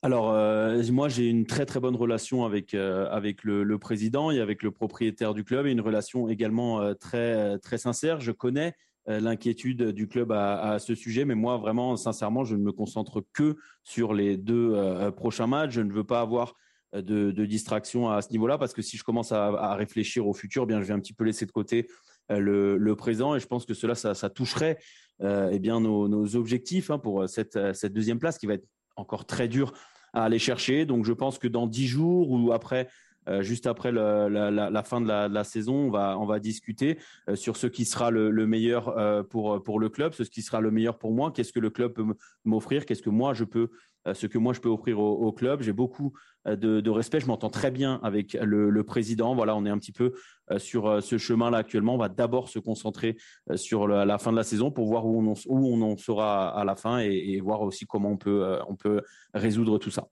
Alors, 0.05 0.33
euh, 0.33 0.83
moi, 0.91 1.09
j'ai 1.09 1.27
une 1.29 1.47
très 1.47 1.65
très 1.65 1.79
bonne 1.79 1.95
relation 1.95 2.45
avec 2.45 2.75
euh, 2.75 3.09
avec 3.11 3.45
le, 3.45 3.79
président 3.79 4.33
et 4.33 4.41
avec 4.41 4.65
le 4.65 4.73
propriétaire 4.73 5.33
du 5.33 5.45
club, 5.45 5.67
et 5.67 5.71
une 5.71 5.81
relation 5.81 6.29
également 6.29 6.81
euh, 6.83 6.95
très 6.95 7.57
très 7.61 7.79
sincère. 7.79 8.21
Je 8.21 8.33
connais 8.33 8.75
l'inquiétude 9.07 9.91
du 9.91 10.07
club 10.07 10.33
à, 10.33 10.79
ce 10.79 10.95
sujet, 10.95 11.25
mais 11.25 11.35
moi, 11.35 11.57
vraiment, 11.57 11.97
sincèrement, 11.97 12.45
je 12.45 12.57
ne 12.57 12.63
me 12.63 12.73
concentre 12.73 13.25
que 13.33 13.57
sur 13.83 14.15
les 14.15 14.37
deux 14.37 15.11
prochains 15.17 15.47
matchs. 15.47 15.73
Je 15.73 15.81
ne 15.81 15.93
veux 15.93 16.05
pas 16.05 16.21
avoir 16.21 16.55
de, 16.95 17.31
distraction 17.45 18.11
à 18.11 18.23
ce 18.23 18.31
niveau-là, 18.31 18.59
parce 18.59 18.73
que 18.73 18.83
si 18.83 18.97
je 18.97 19.03
commence 19.03 19.33
à, 19.33 19.75
réfléchir 19.75 20.27
au 20.27 20.35
futur, 20.35 20.67
bien, 20.67 20.81
je 20.81 20.87
vais 20.87 20.95
un 20.95 21.01
petit 21.01 21.15
peu 21.15 21.25
laisser 21.25 21.47
de 21.47 21.53
côté 21.53 21.89
le, 22.29 22.95
présent, 22.95 23.35
et 23.35 23.41
je 23.41 23.47
pense 23.47 23.67
que 23.67 23.75
cela, 23.75 23.95
ça, 23.97 24.31
toucherait 24.31 24.79
eh 25.21 25.59
bien 25.59 25.81
nos, 25.81 26.37
objectifs 26.37 26.91
hein, 26.91 26.99
pour 26.99 27.29
cette 27.29 27.75
cette 27.75 27.93
deuxième 27.93 28.21
place 28.21 28.39
qui 28.39 28.47
va 28.47 28.55
être 28.55 28.69
encore 28.97 29.27
très 29.27 29.49
dur 29.49 29.73
à 30.13 30.25
aller 30.25 30.39
chercher. 30.39 30.85
Donc 30.85 31.05
je 31.05 31.13
pense 31.13 31.39
que 31.39 31.49
dans 31.49 31.67
dix 31.67 31.87
jours 31.87 32.31
ou 32.31 32.53
après 32.53 32.89
euh, 33.29 33.43
juste 33.43 33.67
après 33.67 33.93
la, 33.93 34.83
fin 34.85 35.01
de 35.01 35.07
la, 35.07 35.45
saison, 35.45 35.93
on 35.95 36.27
va, 36.27 36.39
discuter 36.39 36.99
euh, 37.29 37.37
sur 37.37 37.57
ce 37.57 37.67
qui 37.67 37.85
sera 37.85 38.11
le, 38.11 38.47
meilleur 38.47 38.89
euh, 38.99 39.23
pour, 39.23 39.79
le 39.79 39.89
club, 39.89 40.13
ce 40.13 40.23
qui 40.25 40.43
sera 40.43 40.61
le 40.61 40.71
meilleur 40.71 40.99
pour 40.99 41.13
moi, 41.13 41.31
qu'est-ce 41.31 41.53
que 41.53 41.61
le 41.61 41.71
club 41.71 41.93
peut 41.93 42.05
m'offrir, 42.45 42.85
qu'est-ce 42.85 43.03
que 43.03 43.11
moi 43.11 43.35
je 43.35 43.45
peux, 43.45 43.71
ce 44.13 44.27
que 44.27 44.39
moi 44.39 44.53
je 44.53 44.61
peux 44.61 44.69
offrir 44.69 44.99
au, 44.99 45.33
club. 45.33 45.63
J'ai 45.63 45.73
beaucoup 45.73 46.13
de, 46.45 46.91
respect, 46.91 47.21
je 47.21 47.27
m'entends 47.27 47.51
très 47.51 47.71
bien 47.71 48.01
avec 48.03 48.37
le, 48.41 48.83
président. 48.83 49.35
Voilà, 49.35 49.55
on 49.55 49.65
est 49.65 49.71
un 49.71 49.79
petit 49.79 49.93
peu 49.93 50.13
sur 50.59 51.01
ce 51.03 51.19
chemin-là 51.19 51.59
actuellement. 51.59 51.95
On 51.95 51.99
va 51.99 52.09
d'abord 52.09 52.49
se 52.49 52.59
concentrer 52.59 53.17
sur 53.55 53.87
la, 53.87 54.19
fin 54.19 54.33
de 54.33 54.37
la 54.37 54.43
saison 54.43 54.73
pour 54.73 54.89
voir 54.89 55.07
où 55.07 55.23
on 55.23 55.83
en, 55.83 55.97
sera 55.97 56.49
à 56.49 56.65
la 56.65 56.75
fin 56.75 57.01
et, 57.01 57.35
et 57.35 57.41
voir 57.41 57.63
aussi 57.63 57.87
comment 57.87 58.11
on 58.11 58.17
peut, 58.17 58.59
on 58.69 58.75
peut 58.75 59.03
résoudre 59.35 59.79
tout 59.79 59.91
ça. 59.91 60.09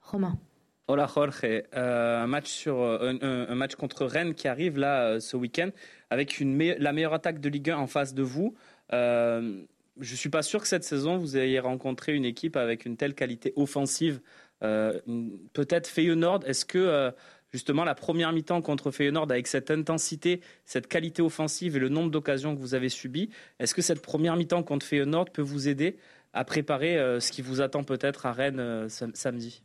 Romain. 0.00 0.38
Hola 0.86 1.06
Jorge, 1.06 1.40
euh, 1.44 2.22
un, 2.22 2.26
match 2.26 2.50
sur, 2.50 2.82
euh, 2.82 3.54
match 3.54 3.74
contre 3.74 4.04
Rennes 4.04 4.34
qui 4.34 4.48
arrive 4.48 4.78
là 4.78 5.06
euh, 5.06 5.20
ce 5.20 5.34
week-end 5.34 5.70
avec 6.10 6.38
la 6.40 6.92
meilleure 6.92 7.14
attaque 7.14 7.40
de 7.40 7.48
Ligue 7.48 7.70
1 7.70 7.78
en 7.78 7.86
face 7.86 8.12
de 8.12 8.22
vous. 8.22 8.54
je 8.90 9.64
ne 9.98 10.04
suis 10.04 10.28
pas 10.28 10.42
sûr 10.42 10.60
que 10.60 10.68
cette 10.68 10.84
saison 10.84 11.16
vous 11.16 11.38
ayez 11.38 11.58
rencontré 11.58 12.14
une 12.14 12.26
équipe 12.26 12.56
avec 12.56 12.84
une 12.84 12.98
telle 12.98 13.14
qualité 13.14 13.54
offensive. 13.56 14.20
Peut-être 14.60 15.86
Feyenoord, 15.86 16.40
est-ce 16.46 16.66
que 16.66 17.10
justement 17.50 17.84
la 17.84 17.94
première 17.94 18.32
mi-temps 18.32 18.60
contre 18.60 18.90
Feyenoord 18.90 19.30
avec 19.30 19.46
cette 19.46 19.70
intensité, 19.70 20.42
cette 20.66 20.86
qualité 20.86 21.22
offensive 21.22 21.76
et 21.76 21.80
le 21.80 21.88
nombre 21.88 22.10
d'occasions 22.10 22.54
que 22.54 22.60
vous 22.60 22.74
avez 22.74 22.90
subies, 22.90 23.30
est-ce 23.58 23.74
que 23.74 23.82
cette 23.82 24.02
première 24.02 24.36
mi-temps 24.36 24.62
contre 24.62 24.84
Feyenoord 24.84 25.30
peut 25.30 25.42
vous 25.42 25.66
aider 25.66 25.96
à 26.34 26.44
préparer 26.44 26.96
ce 27.20 27.32
qui 27.32 27.40
vous 27.40 27.62
attend 27.62 27.84
peut-être 27.84 28.26
à 28.26 28.32
Rennes 28.32 28.88
samedi? 28.90 29.62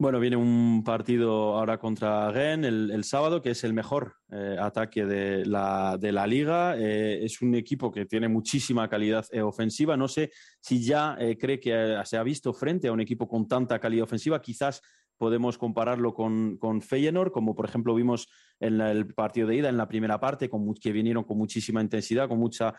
Bueno, 0.00 0.20
viene 0.20 0.36
un 0.36 0.84
partido 0.84 1.56
ahora 1.56 1.76
contra 1.78 2.30
Rennes 2.30 2.70
el, 2.70 3.02
sábado, 3.02 3.42
que 3.42 3.50
es 3.50 3.64
el 3.64 3.74
mejor 3.74 4.14
eh, 4.30 4.56
ataque 4.56 5.04
de 5.04 5.44
la, 5.44 5.96
de 5.98 6.12
la 6.12 6.24
liga. 6.24 6.78
Eh, 6.78 7.24
es 7.24 7.42
un 7.42 7.56
equipo 7.56 7.90
que 7.90 8.06
tiene 8.06 8.28
muchísima 8.28 8.88
calidad 8.88 9.26
eh, 9.32 9.40
ofensiva. 9.40 9.96
No 9.96 10.06
sé 10.06 10.30
si 10.60 10.84
ya 10.84 11.18
cree 11.40 11.58
que 11.58 12.00
se 12.04 12.16
ha 12.16 12.22
visto 12.22 12.54
frente 12.54 12.86
a 12.86 12.92
un 12.92 13.00
equipo 13.00 13.26
con 13.26 13.48
tanta 13.48 13.80
calidad 13.80 14.04
ofensiva. 14.04 14.40
Quizás 14.40 14.82
podemos 15.16 15.58
compararlo 15.58 16.14
con, 16.14 16.58
con 16.58 16.80
Feyenoord, 16.80 17.32
como 17.32 17.56
por 17.56 17.64
ejemplo 17.64 17.92
vimos 17.92 18.28
en 18.60 18.80
el 18.80 19.12
partido 19.14 19.48
de 19.48 19.56
ida, 19.56 19.68
en 19.68 19.76
la 19.76 19.88
primera 19.88 20.20
parte, 20.20 20.48
que 20.80 20.92
vinieron 20.92 21.24
con 21.24 21.38
muchísima 21.38 21.82
intensidad, 21.82 22.28
con 22.28 22.38
mucha 22.38 22.72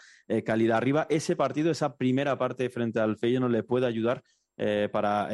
calidad 0.46 0.78
arriba. 0.78 1.06
Ese 1.10 1.36
partido, 1.36 1.70
esa 1.70 1.98
primera 1.98 2.38
parte 2.38 2.70
frente 2.70 3.02
al 3.02 3.18
Feyenoord 3.18 3.52
le 3.52 3.64
puede 3.64 3.88
ayudar 3.88 4.24
para 4.92 5.28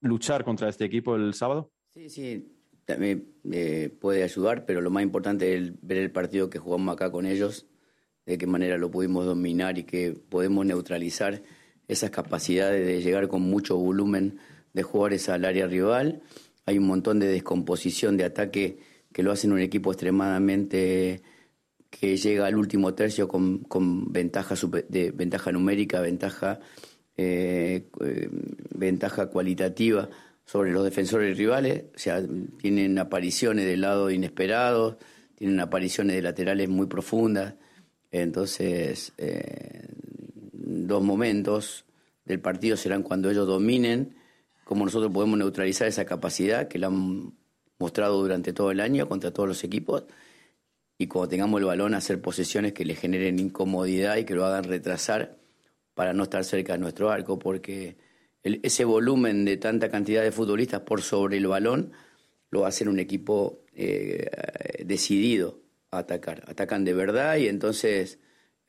luchar 0.00 0.44
contra 0.44 0.68
este 0.68 0.84
equipo 0.84 1.16
el 1.16 1.34
sábado? 1.34 1.70
Sí, 1.94 2.08
sí, 2.08 2.56
también 2.84 3.34
eh, 3.50 3.94
puede 4.00 4.22
ayudar, 4.22 4.64
pero 4.64 4.80
lo 4.80 4.90
más 4.90 5.02
importante 5.02 5.56
es 5.56 5.72
ver 5.82 5.98
el 5.98 6.10
partido 6.10 6.48
que 6.48 6.58
jugamos 6.58 6.94
acá 6.94 7.10
con 7.10 7.26
ellos, 7.26 7.66
de 8.24 8.38
qué 8.38 8.46
manera 8.46 8.78
lo 8.78 8.90
pudimos 8.90 9.26
dominar 9.26 9.78
y 9.78 9.84
que 9.84 10.12
podemos 10.12 10.64
neutralizar 10.66 11.42
esas 11.88 12.10
capacidades 12.10 12.86
de 12.86 13.02
llegar 13.02 13.28
con 13.28 13.42
mucho 13.42 13.76
volumen 13.76 14.38
de 14.72 14.82
jugadores 14.82 15.28
al 15.28 15.44
área 15.44 15.66
rival. 15.66 16.22
Hay 16.64 16.78
un 16.78 16.86
montón 16.86 17.18
de 17.18 17.26
descomposición 17.26 18.16
de 18.16 18.24
ataque 18.24 18.78
que 19.12 19.22
lo 19.22 19.32
hacen 19.32 19.52
un 19.52 19.60
equipo 19.60 19.92
extremadamente 19.92 21.22
que 21.90 22.16
llega 22.16 22.46
al 22.46 22.56
último 22.56 22.94
tercio 22.94 23.28
con, 23.28 23.60
con 23.60 24.12
ventaja, 24.12 24.54
de, 24.88 25.10
ventaja 25.12 25.52
numérica, 25.52 26.00
ventaja 26.00 26.60
eh, 27.16 27.88
eh, 28.04 28.28
ventaja 28.74 29.28
cualitativa 29.28 30.08
sobre 30.44 30.70
los 30.72 30.84
defensores 30.84 31.36
rivales, 31.38 31.84
o 31.94 31.98
sea, 31.98 32.22
tienen 32.58 32.98
apariciones 32.98 33.64
del 33.64 33.80
lado 33.80 34.10
inesperados, 34.10 34.96
tienen 35.34 35.58
apariciones 35.60 36.14
de 36.14 36.22
laterales 36.22 36.68
muy 36.68 36.86
profundas, 36.86 37.54
entonces 38.10 39.12
eh, 39.18 39.88
dos 40.52 41.02
momentos 41.02 41.84
del 42.24 42.40
partido 42.40 42.76
serán 42.76 43.02
cuando 43.02 43.30
ellos 43.30 43.46
dominen, 43.46 44.14
como 44.64 44.84
nosotros 44.84 45.10
podemos 45.10 45.38
neutralizar 45.38 45.88
esa 45.88 46.04
capacidad 46.04 46.68
que 46.68 46.78
la 46.78 46.88
han 46.88 47.32
mostrado 47.78 48.20
durante 48.20 48.52
todo 48.52 48.70
el 48.70 48.80
año 48.80 49.08
contra 49.08 49.32
todos 49.32 49.48
los 49.48 49.64
equipos, 49.64 50.04
y 50.98 51.06
cuando 51.08 51.28
tengamos 51.28 51.60
el 51.60 51.66
balón 51.66 51.94
hacer 51.94 52.20
posesiones 52.20 52.72
que 52.72 52.84
le 52.84 52.94
generen 52.94 53.38
incomodidad 53.38 54.16
y 54.16 54.24
que 54.24 54.34
lo 54.34 54.44
hagan 54.44 54.64
retrasar 54.64 55.36
para 55.96 56.12
no 56.12 56.24
estar 56.24 56.44
cerca 56.44 56.74
de 56.74 56.78
nuestro 56.78 57.10
arco, 57.10 57.38
porque 57.38 57.96
ese 58.42 58.84
volumen 58.84 59.46
de 59.46 59.56
tanta 59.56 59.90
cantidad 59.90 60.22
de 60.22 60.30
futbolistas 60.30 60.82
por 60.82 61.00
sobre 61.00 61.38
el 61.38 61.46
balón 61.46 61.92
lo 62.50 62.66
hace 62.66 62.86
un 62.86 63.00
equipo 63.00 63.62
eh, 63.74 64.28
decidido 64.84 65.58
a 65.90 66.00
atacar. 66.00 66.42
Atacan 66.48 66.84
de 66.84 66.92
verdad 66.92 67.38
y 67.38 67.48
entonces 67.48 68.18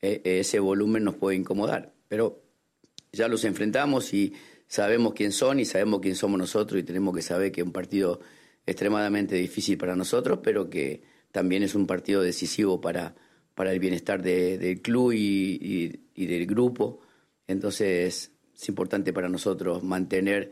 eh, 0.00 0.22
ese 0.24 0.58
volumen 0.58 1.04
nos 1.04 1.16
puede 1.16 1.36
incomodar. 1.36 1.92
Pero 2.08 2.42
ya 3.12 3.28
los 3.28 3.44
enfrentamos 3.44 4.14
y 4.14 4.32
sabemos 4.66 5.12
quién 5.12 5.32
son 5.32 5.60
y 5.60 5.66
sabemos 5.66 6.00
quién 6.00 6.14
somos 6.14 6.38
nosotros 6.38 6.80
y 6.80 6.84
tenemos 6.84 7.14
que 7.14 7.20
saber 7.20 7.52
que 7.52 7.60
es 7.60 7.66
un 7.66 7.74
partido 7.74 8.20
extremadamente 8.64 9.34
difícil 9.34 9.76
para 9.76 9.94
nosotros, 9.94 10.38
pero 10.42 10.70
que 10.70 11.02
también 11.30 11.62
es 11.62 11.74
un 11.74 11.86
partido 11.86 12.22
decisivo 12.22 12.80
para, 12.80 13.14
para 13.54 13.70
el 13.70 13.80
bienestar 13.80 14.22
del 14.22 14.80
club 14.80 15.12
y 15.12 16.00
del 16.16 16.46
grupo 16.46 17.00
entonces 17.48 18.30
es 18.54 18.68
importante 18.68 19.12
para 19.12 19.28
nosotros 19.28 19.82
mantener 19.82 20.50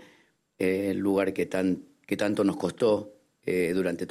eh, 0.59 0.91
el 0.91 0.99
lugar 0.99 1.33
que, 1.33 1.47
tan, 1.47 1.85
que 2.07 2.17
tanto 2.17 2.43
nos 2.43 2.57
costó 2.57 3.13
eh, 3.45 3.73
durante. 3.73 4.07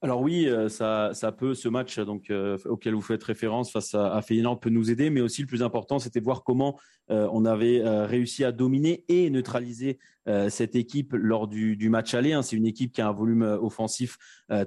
Alors 0.00 0.20
oui, 0.20 0.46
euh, 0.46 0.68
ça, 0.68 1.12
peut, 1.36 1.54
ce 1.54 1.68
match 1.68 1.98
euh, 1.98 2.56
auquel 2.66 2.94
vous 2.94 3.00
faites 3.00 3.24
référence 3.24 3.72
face 3.72 3.96
à, 3.96 4.14
à 4.14 4.22
Feyenoord 4.22 4.60
peut 4.60 4.70
nous 4.70 4.92
aider, 4.92 5.10
mais 5.10 5.20
aussi 5.20 5.40
le 5.40 5.48
plus 5.48 5.60
important, 5.60 5.98
c'était 5.98 6.20
voir 6.20 6.44
comment 6.44 6.78
euh, 7.10 7.28
on 7.32 7.44
avait 7.44 7.82
réussi 8.06 8.44
à 8.44 8.52
dominer 8.52 9.04
et 9.08 9.28
neutraliser 9.30 9.98
cette 10.50 10.76
équipe 10.76 11.14
lors 11.14 11.48
du, 11.48 11.74
du 11.74 11.88
match 11.88 12.12
aller. 12.12 12.34
Hein. 12.34 12.42
C'est 12.42 12.54
une 12.54 12.66
équipe 12.66 12.92
qui 12.92 13.00
a 13.00 13.08
un 13.08 13.12
volume 13.12 13.40
offensif 13.62 14.18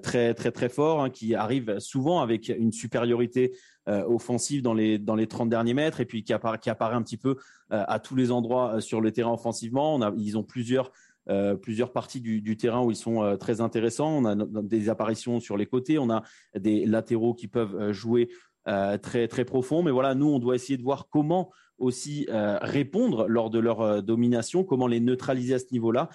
très 0.01 0.33
très 0.33 0.51
très 0.51 0.69
fort, 0.69 1.03
hein, 1.03 1.11
qui 1.11 1.35
arrive 1.35 1.77
souvent 1.77 2.19
avec 2.19 2.49
une 2.49 2.71
supériorité 2.71 3.55
offensive 3.87 4.61
dans 4.61 4.73
les 4.73 4.99
dans 4.99 5.15
les 5.15 5.27
30 5.27 5.49
derniers 5.49 5.73
mètres 5.73 5.99
et 5.99 6.05
puis 6.05 6.23
qui 6.23 6.33
apparaît, 6.33 6.59
qui 6.59 6.69
apparaît 6.69 6.95
un 6.95 7.01
petit 7.01 7.17
peu 7.17 7.37
à 7.69 7.99
tous 7.99 8.15
les 8.15 8.31
endroits 8.31 8.79
sur 8.81 9.01
le 9.01 9.11
terrain 9.11 9.33
offensivement. 9.33 9.99
Ils 10.17 10.37
ont 10.37 10.43
plusieurs 10.43 10.91
plusieurs 11.61 11.91
parties 11.91 12.21
du, 12.21 12.57
terrain 12.57 12.83
où 12.83 12.91
ils 12.91 12.95
sont 12.95 13.37
très 13.39 13.61
intéressants. 13.61 14.09
On 14.09 14.25
a 14.25 14.35
des 14.61 14.89
apparitions 14.89 15.39
sur 15.39 15.57
les 15.57 15.65
côtés, 15.65 15.97
on 15.97 16.09
a 16.09 16.23
des 16.55 16.85
latéraux 16.85 17.33
qui 17.33 17.47
peuvent 17.47 17.91
jouer 17.91 18.29
très 18.65 19.27
très 19.27 19.45
profond. 19.45 19.83
Mais 19.83 19.91
voilà, 19.91 20.15
nous, 20.15 20.27
on 20.27 20.39
doit 20.39 20.55
essayer 20.55 20.77
de 20.77 20.83
voir 20.83 21.07
comment 21.09 21.51
aussi 21.81 22.27
répondre 22.29 23.27
lors 23.27 23.49
de 23.49 23.59
leur 23.59 24.03
domination, 24.03 24.63
comment 24.63 24.87
les 24.87 24.99
neutraliser 24.99 25.55
à 25.55 25.59
ce 25.59 25.65
niveau-là. 25.71 26.09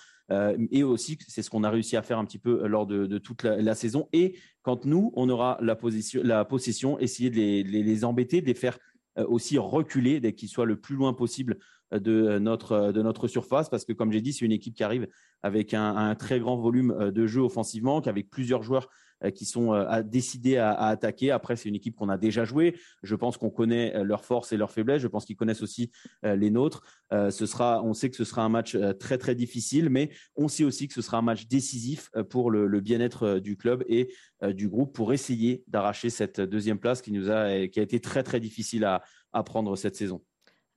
et 0.70 0.82
aussi, 0.82 1.18
c'est 1.26 1.42
ce 1.42 1.50
qu'on 1.50 1.64
a 1.64 1.70
réussi 1.70 1.96
à 1.96 2.02
faire 2.02 2.18
un 2.18 2.24
petit 2.24 2.38
peu 2.38 2.66
lors 2.66 2.86
de, 2.86 3.18
toute 3.18 3.42
la, 3.42 3.74
saison. 3.74 4.08
Et 4.12 4.36
quand 4.66 4.84
nous, 4.84 5.12
on 5.14 5.28
aura 5.28 5.58
la, 5.60 5.76
position, 5.76 6.22
possession, 6.48 6.98
essayer 6.98 7.30
de 7.30 7.36
les, 7.36 8.04
embêter, 8.04 8.40
de 8.40 8.46
les 8.46 8.54
faire 8.54 8.80
aussi 9.28 9.58
reculer 9.58 10.18
dès 10.18 10.32
qu'ils 10.32 10.48
soient 10.48 10.66
le 10.66 10.74
plus 10.74 10.96
loin 10.96 11.12
possible 11.12 11.58
de 11.92 12.38
notre, 12.40 12.90
de 12.90 13.00
notre 13.00 13.28
surface, 13.28 13.68
parce 13.68 13.84
que 13.84 13.92
comme 13.92 14.10
j'ai 14.10 14.20
dit, 14.20 14.32
c'est 14.32 14.44
une 14.44 14.50
équipe 14.50 14.74
qui 14.74 14.82
arrive 14.82 15.06
avec 15.44 15.72
un, 15.72 16.16
très 16.16 16.40
grand 16.40 16.56
volume 16.56 17.12
de 17.12 17.26
jeu 17.28 17.42
offensivement, 17.42 18.00
qu'avec 18.00 18.28
plusieurs 18.28 18.64
joueurs 18.64 18.88
qui 19.34 19.44
sont 19.44 19.72
décidés 20.04 20.56
à, 20.58 20.72
attaquer. 20.74 21.30
Après, 21.30 21.56
c'est 21.56 21.68
une 21.68 21.74
équipe 21.74 21.96
qu'on 21.96 22.08
a 22.08 22.18
déjà 22.18 22.44
joué. 22.44 22.76
Je 23.02 23.14
pense 23.14 23.36
qu'on 23.36 23.50
connaît 23.50 24.04
leurs 24.04 24.24
forces 24.24 24.52
et 24.52 24.56
leurs 24.56 24.70
faiblesses. 24.70 25.02
Je 25.02 25.08
pense 25.08 25.24
qu'ils 25.24 25.36
connaissent 25.36 25.62
aussi 25.62 25.90
les 26.22 26.50
nôtres. 26.50 26.82
ce 27.12 27.46
sera, 27.46 27.82
on 27.82 27.94
sait 27.94 28.10
que 28.10 28.16
ce 28.16 28.24
sera 28.24 28.42
un 28.42 28.48
match 28.48 28.76
très 28.98 29.18
très 29.18 29.34
difficile, 29.34 29.88
mais 29.88 30.10
on 30.36 30.48
sait 30.48 30.64
aussi 30.64 30.88
que 30.88 30.94
ce 30.94 31.02
sera 31.02 31.18
un 31.18 31.22
match 31.22 31.46
décisif 31.46 32.10
pour 32.28 32.50
le, 32.50 32.80
bien-être 32.80 33.38
du 33.38 33.56
club 33.56 33.84
et 33.88 34.12
du 34.42 34.68
groupe 34.68 34.94
pour 34.94 35.12
essayer 35.12 35.64
d'arracher 35.66 36.10
cette 36.10 36.40
deuxième 36.40 36.78
place 36.78 37.00
qui 37.00 37.12
nous 37.12 37.30
a, 37.30 37.66
qui 37.68 37.80
a 37.80 37.82
été 37.82 38.00
très 38.00 38.22
très 38.22 38.40
difficile 38.40 38.84
à, 38.84 39.02
à 39.32 39.42
prendre 39.42 39.76
cette 39.76 39.96
saison. 39.96 40.22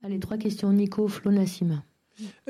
Allez, 0.02 0.18
trois 0.18 0.38
questions. 0.38 0.72
Nico, 0.72 1.08
Flo, 1.08 1.30
Nassim. 1.30 1.82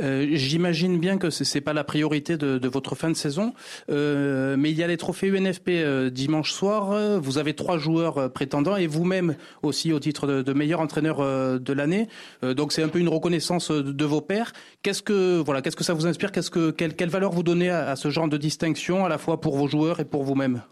Euh, 0.00 0.26
j'imagine 0.32 0.98
bien 0.98 1.18
que 1.18 1.30
ce 1.30 1.44
n'est 1.54 1.60
pas 1.60 1.72
la 1.72 1.84
priorité 1.84 2.36
de, 2.36 2.68
votre 2.68 2.94
fin 2.94 3.10
de 3.10 3.16
saison, 3.16 3.52
euh, 3.90 4.56
mais 4.58 4.70
il 4.70 4.76
y 4.76 4.82
a 4.82 4.86
les 4.86 4.96
trophées 4.96 5.28
UNFP 5.28 5.68
euh, 5.70 6.10
dimanche 6.10 6.52
soir. 6.52 7.20
Vous 7.20 7.38
avez 7.38 7.54
trois 7.54 7.78
joueurs 7.78 8.32
prétendants 8.32 8.76
et 8.76 8.86
vous-même 8.86 9.36
aussi 9.62 9.92
au 9.92 9.98
titre 10.00 10.26
de, 10.26 10.52
meilleur 10.52 10.80
entraîneur 10.80 11.18
de 11.60 11.72
l'année. 11.72 12.08
donc 12.42 12.72
c'est 12.72 12.82
un 12.82 12.88
peu 12.88 12.98
une 12.98 13.08
reconnaissance 13.08 13.70
de, 13.70 14.04
vos 14.04 14.20
pairs. 14.20 14.52
Qu'est-ce 14.82 15.02
que 15.02 15.38
voilà, 15.40 15.62
ça 15.80 15.94
vous 15.94 16.06
inspire? 16.06 16.32
Quelle, 16.32 17.10
valeur 17.10 17.32
vous 17.32 17.42
donnez 17.42 17.70
à 17.70 17.96
ce 17.96 18.10
genre 18.10 18.28
de 18.28 18.36
distinction 18.36 19.04
à 19.04 19.08
la 19.08 19.18
fois 19.18 19.40
pour 19.40 19.56
vos 19.56 19.68
joueurs 19.68 20.00
et 20.00 20.04
pour 20.04 20.22
vous-même? 20.24 20.62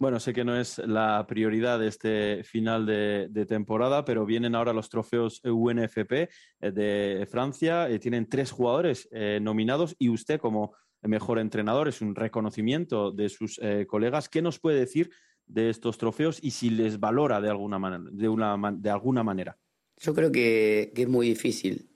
Bueno, 0.00 0.20
sé 0.20 0.32
que 0.32 0.44
no 0.44 0.56
es 0.56 0.78
la 0.78 1.26
prioridad 1.26 1.80
de 1.80 1.88
este 1.88 2.44
final 2.44 2.86
de, 2.86 3.46
temporada, 3.48 4.04
pero 4.04 4.24
vienen 4.24 4.54
ahora 4.54 4.72
los 4.72 4.88
trofeos 4.88 5.40
UNFP 5.44 6.12
eh, 6.12 6.28
de 6.60 7.26
Francia. 7.28 7.90
Eh, 7.90 7.98
tienen 7.98 8.28
tres 8.28 8.52
jugadores 8.52 9.08
eh, 9.10 9.40
nominados 9.42 9.96
y 9.98 10.08
usted 10.08 10.38
como 10.40 10.72
mejor 11.02 11.40
entrenador 11.40 11.88
es 11.88 12.00
un 12.00 12.14
reconocimiento 12.14 13.10
de 13.10 13.28
sus 13.28 13.60
colegas. 13.86 14.28
¿Qué 14.28 14.42
nos 14.42 14.58
puede 14.58 14.80
decir 14.80 15.10
de 15.46 15.70
estos 15.70 15.96
trofeos 15.96 16.38
y 16.42 16.50
si 16.50 16.70
les 16.70 16.98
valora 16.98 17.40
de 17.40 17.50
alguna, 17.50 17.78
manera, 17.78 18.10
de 18.12 18.28
una, 18.28 18.56
de 18.72 18.90
alguna 18.90 19.22
manera? 19.22 19.56
Yo 19.96 20.14
creo 20.14 20.30
que, 20.30 20.92
que 20.94 21.02
es 21.02 21.08
muy 21.08 21.28
difícil 21.28 21.88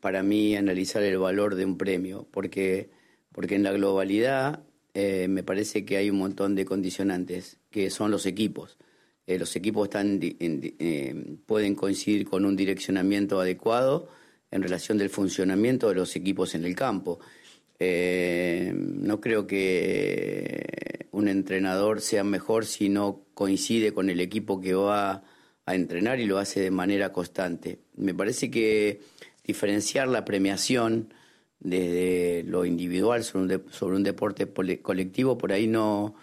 para 0.00 0.22
mí 0.22 0.56
analizar 0.56 1.02
el 1.02 1.18
valor 1.18 1.54
de 1.54 1.64
un 1.64 1.78
premio, 1.78 2.28
porque, 2.30 2.90
porque 3.32 3.54
en 3.54 3.62
la 3.62 3.72
globalidad 3.72 4.62
eh, 4.98 5.28
me 5.28 5.42
parece 5.42 5.84
que 5.84 5.98
hay 5.98 6.08
un 6.08 6.16
montón 6.16 6.54
de 6.54 6.64
condicionantes, 6.64 7.58
que 7.70 7.90
son 7.90 8.10
los 8.10 8.24
equipos. 8.24 8.78
Eh, 9.26 9.38
los 9.38 9.54
equipos 9.54 9.88
están, 9.88 10.18
eh, 10.22 11.36
pueden 11.44 11.74
coincidir 11.74 12.26
con 12.26 12.46
un 12.46 12.56
direccionamiento 12.56 13.38
adecuado 13.38 14.08
en 14.50 14.62
relación 14.62 14.96
del 14.96 15.10
funcionamiento 15.10 15.90
de 15.90 15.96
los 15.96 16.16
equipos 16.16 16.54
en 16.54 16.64
el 16.64 16.74
campo. 16.74 17.18
no 17.78 19.20
creo 19.20 19.46
que 19.46 21.08
un 21.12 21.28
entrenador 21.28 22.00
sea 22.00 22.24
mejor 22.24 22.64
si 22.64 22.88
no 22.88 23.20
coincide 23.34 23.92
con 23.92 24.08
el 24.08 24.18
equipo 24.20 24.62
que 24.62 24.72
va 24.72 25.24
a 25.66 25.74
entrenar 25.74 26.20
y 26.20 26.24
lo 26.24 26.38
hace 26.38 26.60
de 26.60 26.70
manera 26.70 27.12
constante. 27.12 27.80
Me 27.96 28.14
parece 28.14 28.50
que 28.50 29.00
diferenciar 29.44 30.08
la 30.08 30.24
premiación 30.24 31.12
desde 31.60 32.44
lo 32.44 32.64
individual 32.64 33.24
sobre 33.24 33.56
un, 33.56 33.72
sobre 33.72 33.96
un 33.96 34.02
deporte 34.02 34.46
colectivo, 34.82 35.38
por 35.38 35.52
ahí 35.52 35.66
no, 35.66 36.14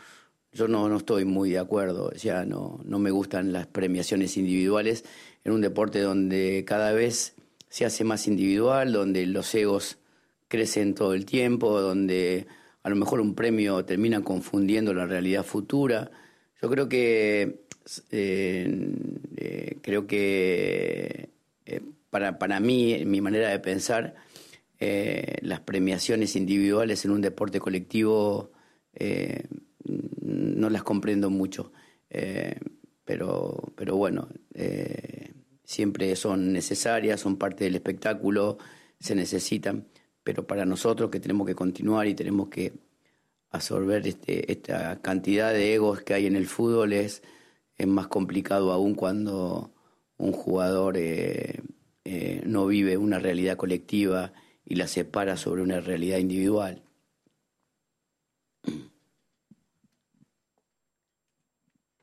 yo 0.52 0.68
no, 0.68 0.88
no 0.90 0.98
estoy 0.98 1.26
muy 1.26 1.52
de 1.52 1.60
acuerdo. 1.60 2.12
O 2.14 2.18
sea, 2.18 2.46
no, 2.46 2.80
no 2.86 3.00
me 3.00 3.12
gustan 3.12 3.52
las 3.52 3.68
premiaciones 3.68 4.38
individuales 4.38 5.04
en 5.44 5.54
un 5.54 5.62
deporte 5.62 6.00
donde 6.00 6.64
cada 6.66 6.92
vez 6.94 7.36
se 7.70 7.86
hace 7.86 8.04
más 8.04 8.28
individual, 8.28 8.94
donde 8.94 9.26
los 9.26 9.54
egos 9.56 9.98
crecen 10.48 10.94
todo 10.94 11.14
el 11.16 11.26
tiempo, 11.26 11.82
donde 11.82 12.46
a 12.84 12.90
lo 12.90 12.96
mejor 12.96 13.20
un 13.20 13.34
premio 13.34 13.84
termina 13.86 14.24
confundiendo 14.24 14.94
la 14.94 15.08
realidad 15.08 15.44
futura. 15.44 16.12
Yo 16.62 16.70
creo 16.70 16.88
que 16.88 17.66
eh, 18.12 18.92
eh, 19.38 19.78
creo 19.82 20.06
que 20.06 21.30
eh, 21.66 21.82
para, 22.10 22.38
para 22.38 22.60
mí, 22.60 23.04
mi 23.06 23.22
manera 23.22 23.50
de 23.50 23.60
pensar, 23.60 24.16
eh, 24.86 25.38
las 25.44 25.62
premiaciones 25.62 26.36
individuales 26.36 27.06
en 27.06 27.12
un 27.12 27.22
deporte 27.22 27.62
colectivo 27.62 28.52
eh, 28.94 29.48
no 29.86 30.70
las 30.70 30.84
comprendo 30.84 31.30
mucho. 31.30 31.72
Eh, 32.10 32.60
pero, 33.06 33.72
pero 33.78 33.96
bueno, 33.96 34.28
siempre 35.64 36.14
son 36.18 36.52
necesarias, 36.52 37.22
son 37.22 37.38
parte 37.38 37.64
del 37.64 37.76
espectáculo, 37.76 38.58
se 39.00 39.16
necesitan, 39.16 39.88
pero 40.22 40.46
para 40.46 40.66
nosotros 40.66 41.10
que 41.10 41.22
tenemos 41.22 41.48
que 41.48 41.56
continuar 41.56 42.08
y 42.08 42.14
tenemos 42.14 42.50
que 42.50 42.74
absorber 43.52 44.06
este, 44.06 44.52
esta 44.52 45.02
cantidad 45.02 45.54
de 45.54 45.76
egos 45.76 46.02
que 46.02 46.14
hay 46.14 46.26
en 46.26 46.36
el 46.36 46.48
fútbol 46.48 46.92
es, 46.92 47.24
es 47.78 47.88
más 47.88 48.08
complicado 48.08 48.74
aún 48.74 48.96
cuando 48.96 49.72
un 50.18 50.34
jugador 50.34 50.98
no 52.46 52.68
vive 52.68 52.98
una 52.98 53.20
realidad 53.20 53.56
colectiva 53.56 54.34
y 54.66 54.76
la 54.76 54.88
separa 54.88 55.38
sobre 55.38 55.62
una 55.62 55.80
realidad 55.82 56.20
individual. 56.20 56.84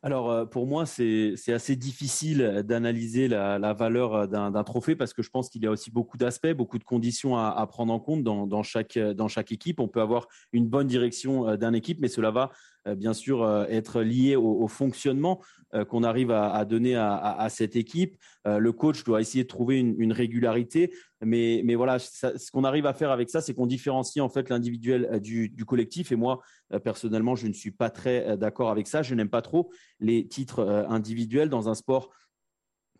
Alors 0.02 0.30
euh, 0.30 0.44
pour 0.46 0.66
moi, 0.66 0.86
c'est 0.86 1.34
assez 1.48 1.76
difficile 1.76 2.62
d'analyser 2.64 3.28
la, 3.28 3.72
valeur 3.74 4.28
d'un 4.28 4.64
trophée 4.64 4.96
parce 4.96 5.12
que 5.12 5.22
je 5.22 5.28
pense 5.28 5.50
qu'il 5.50 5.62
y 5.62 5.66
a 5.66 5.70
aussi 5.70 5.90
beaucoup 5.90 6.16
d'aspects, 6.16 6.52
beaucoup 6.52 6.78
de 6.78 6.84
conditions 6.84 7.36
à, 7.36 7.66
prendre 7.66 7.92
en 7.92 8.00
compte 8.00 8.24
dans, 8.24 8.62
chaque, 8.62 8.98
dans 8.98 9.28
chaque 9.28 9.52
équipe. 9.52 9.78
On 9.78 9.88
peut 9.88 10.00
avoir 10.00 10.26
une 10.52 10.66
bonne 10.66 10.86
direction 10.86 11.48
euh, 11.48 11.56
d'un 11.56 11.74
équipe, 11.74 11.98
mais 12.00 12.08
cela 12.08 12.30
va 12.30 12.50
bien 12.96 13.12
sûr 13.12 13.66
être 13.68 14.02
lié 14.02 14.36
au 14.36 14.68
fonctionnement. 14.68 15.40
Euh, 15.72 15.84
qu'on 15.84 16.02
arrive 16.02 16.32
à, 16.32 16.64
donner 16.64 16.96
à, 16.96 17.46
cette 17.48 17.76
équipe. 17.76 18.16
Euh, 18.44 18.58
le 18.58 18.72
coach 18.72 19.04
doit 19.04 19.20
essayer 19.20 19.44
de 19.44 19.48
trouver 19.48 19.78
une, 19.78 20.12
régularité, 20.12 20.92
mais, 21.20 21.62
mais 21.64 21.76
voilà, 21.76 22.00
ce 22.00 22.50
qu'on 22.50 22.64
arrive 22.64 22.86
à 22.86 22.92
faire 22.92 23.12
avec 23.12 23.30
ça, 23.30 23.40
c'est 23.40 23.54
qu'on 23.54 23.68
différencie 23.68 24.20
en 24.20 24.28
fait 24.28 24.48
l'individuel 24.48 25.08
euh, 25.12 25.20
du, 25.20 25.64
collectif. 25.64 26.10
Et 26.10 26.16
moi, 26.16 26.40
personnellement, 26.82 27.36
je 27.36 27.46
ne 27.46 27.52
suis 27.52 27.70
pas 27.70 27.88
très 27.88 28.36
d'accord 28.36 28.68
avec 28.68 28.88
ça. 28.88 29.02
Je 29.02 29.14
n'aime 29.14 29.28
pas 29.28 29.42
trop 29.42 29.70
les 30.00 30.26
titres 30.26 30.60
individuels 30.88 31.50
dans 31.50 31.68
un 31.68 31.74
sport 31.74 32.10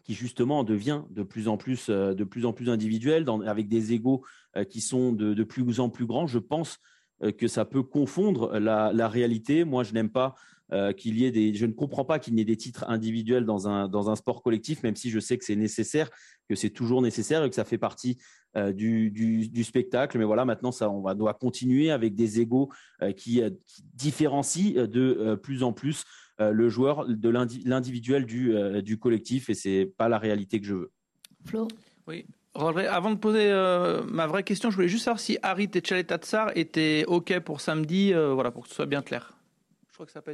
qui 0.05 0.15
justement 0.15 0.63
devient 0.63 1.03
de 1.11 1.25
plus 1.25 1.49
en 1.49 1.57
plus, 1.57 1.91
de 1.91 2.25
plus, 2.25 2.47
en 2.47 2.53
plus 2.53 2.71
individuel, 2.71 3.27
avec 3.47 3.69
des 3.69 3.93
égaux 3.95 4.25
qui 4.69 4.81
sont 4.81 5.13
de, 5.13 5.43
plus 5.43 5.81
en 5.81 5.89
plus 5.89 6.07
grands. 6.07 6.29
Je 6.29 6.39
pense 6.39 6.79
que 7.39 7.49
ça 7.49 7.65
peut 7.65 7.83
confondre 7.83 8.59
la, 8.59 8.93
la 8.93 9.09
réalité. 9.09 9.65
Moi, 9.65 9.85
je 9.85 9.93
n'aime 9.93 10.11
pas 10.11 10.35
euh, 10.73 10.93
qu'il 10.93 11.19
y 11.19 11.25
ait 11.25 11.33
des. 11.33 11.53
Je 11.53 11.67
ne 11.67 11.73
comprends 11.73 12.05
pas 12.05 12.21
qu'il 12.21 12.35
n'y 12.35 12.43
ait 12.43 12.45
des 12.45 12.57
titres 12.57 12.85
individuels 12.89 13.45
dans 13.45 13.67
un, 13.67 13.89
dans 13.89 14.09
un 14.09 14.15
sport 14.15 14.41
collectif, 14.41 14.85
même 14.85 14.95
si 14.95 15.11
je 15.11 15.19
sais 15.19 15.37
que 15.37 15.45
c'est 15.45 15.57
nécessaire, 15.57 16.11
que 16.49 16.55
c'est 16.55 16.71
toujours 16.71 17.03
nécessaire 17.03 17.43
et 17.43 17.49
que 17.49 17.57
ça 17.57 17.65
fait 17.65 17.79
partie 17.79 18.19
euh, 18.57 18.73
du, 18.73 19.11
du, 19.11 19.65
spectacle. 19.65 20.17
Mais 20.17 20.25
voilà, 20.25 20.45
maintenant, 20.45 20.71
ça, 20.71 20.89
on 20.89 21.01
va, 21.01 21.17
doit 21.17 21.35
continuer 21.35 21.91
avec 21.91 22.15
des 22.15 22.41
égaux 22.41 22.71
euh, 23.03 23.11
qui, 23.11 23.43
différencient 23.95 24.87
de 24.87 25.35
plus 25.43 25.65
en 25.65 25.73
plus 25.73 26.05
le 26.39 26.71
joueur 26.71 27.07
de 27.07 27.29
l'individuel 27.29 28.25
du, 28.25 28.55
du 28.83 28.99
collectif 28.99 29.51
et 29.51 29.55
c'est 29.55 29.93
pas 29.99 30.09
la 30.09 30.19
réalité 30.19 30.59
que 30.59 30.67
je 30.67 30.75
veux. 30.75 30.93
Flo? 31.45 31.69
Oui, 32.07 32.25
avant 32.55 33.11
de 33.11 33.19
poser 33.19 33.51
ma 34.09 34.27
vraie 34.27 34.43
question, 34.43 34.71
je 34.71 34.77
voulais 34.77 34.89
juste 34.89 35.05
savoir 35.05 35.21
si 35.21 35.39
Harit 35.43 35.71
et 35.75 35.81
Tchaletatsar 35.81 36.51
étaient 36.57 37.05
OK 37.07 37.39
pour 37.41 37.61
samedi, 37.61 38.13
voilà, 38.13 38.51
pour 38.51 38.65
que 38.65 38.69
ce 38.69 38.75
soit 38.75 38.87
bien 38.87 39.03
clair. 39.03 39.35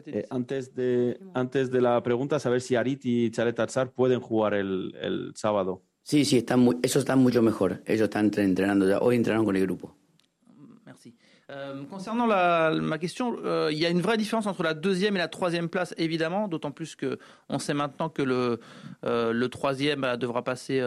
Eh, 0.06 0.24
antes, 0.30 0.74
de, 0.74 1.18
antes 1.34 1.70
de 1.70 1.78
la 1.78 2.00
pregunta, 2.00 2.38
saber 2.38 2.60
si 2.60 2.76
Arit 2.76 3.04
y 3.04 3.30
Chalet 3.30 3.58
Atzar 3.58 3.90
pueden 3.90 4.20
jugar 4.20 4.54
el, 4.54 4.94
el 5.00 5.32
sábado. 5.34 5.82
Sí, 6.02 6.24
sí, 6.24 6.38
están 6.38 6.60
muy, 6.60 6.76
están 6.82 7.18
mucho 7.18 7.42
mejor. 7.42 7.82
Ellos 7.84 8.04
están 8.04 8.30
entrenando 8.36 8.88
ya. 8.88 8.98
Hoy 8.98 9.16
entrenaron 9.16 9.44
con 9.44 9.56
el 9.56 9.62
grupo. 9.62 9.96
Euh, 11.48 11.84
concernant 11.84 12.26
ma 12.26 12.98
question, 12.98 13.36
euh, 13.44 13.68
il 13.70 13.78
y 13.78 13.86
a 13.86 13.90
une 13.90 14.00
vraie 14.00 14.16
différence 14.16 14.48
entre 14.48 14.64
la 14.64 14.74
deuxième 14.74 15.14
et 15.14 15.20
la 15.20 15.28
troisième 15.28 15.68
place, 15.68 15.94
évidemment, 15.96 16.48
d'autant 16.48 16.72
plus 16.72 16.96
que 16.96 17.20
on 17.48 17.60
sait 17.60 17.74
maintenant 17.74 18.08
que 18.08 18.22
le, 18.22 18.58
euh, 19.04 19.48
troisième 19.48 20.16
devra 20.16 20.42
passer 20.42 20.82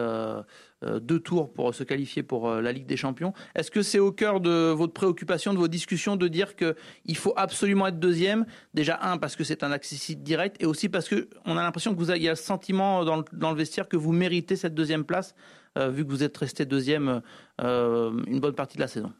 deux 0.82 1.18
tours 1.18 1.52
pour 1.52 1.74
se 1.74 1.82
qualifier 1.82 2.22
pour 2.22 2.50
la 2.50 2.72
Ligue 2.72 2.86
des 2.86 2.96
Champions. 2.98 3.32
Est-ce 3.54 3.70
que 3.70 3.80
c'est 3.80 3.98
au 3.98 4.12
cœur 4.12 4.40
de 4.40 4.70
votre 4.70 4.92
préoccupation, 4.92 5.54
de 5.54 5.58
vos 5.58 5.68
discussions, 5.68 6.16
de 6.16 6.28
dire 6.28 6.54
qu'il 6.56 7.16
faut 7.16 7.32
absolument 7.36 7.86
être 7.86 7.98
deuxième? 7.98 8.44
Déjà, 8.74 8.98
un, 9.02 9.16
parce 9.16 9.36
que 9.36 9.44
c'est 9.44 9.62
un 9.62 9.72
accessible 9.72 10.22
direct, 10.22 10.62
et 10.62 10.66
aussi 10.66 10.90
parce 10.90 11.08
qu'on 11.08 11.56
a 11.56 11.62
l'impression 11.62 11.94
que 11.94 12.16
y 12.18 12.28
a 12.28 12.32
le 12.32 12.36
sentiment 12.36 13.04
dans 13.04 13.16
le, 13.16 13.24
dans 13.32 13.50
le 13.50 13.56
vestiaire 13.56 13.88
que 13.88 13.96
vous 13.96 14.12
méritez 14.12 14.56
cette 14.56 14.74
deuxième 14.74 15.04
place, 15.04 15.34
vu 15.76 16.04
que 16.04 16.10
vous 16.10 16.22
êtes 16.22 16.36
resté 16.36 16.66
deuxième 16.66 17.22
une 17.58 18.40
bonne 18.40 18.54
partie 18.54 18.76
de 18.76 18.82
la 18.82 18.88
saison. 18.88 19.12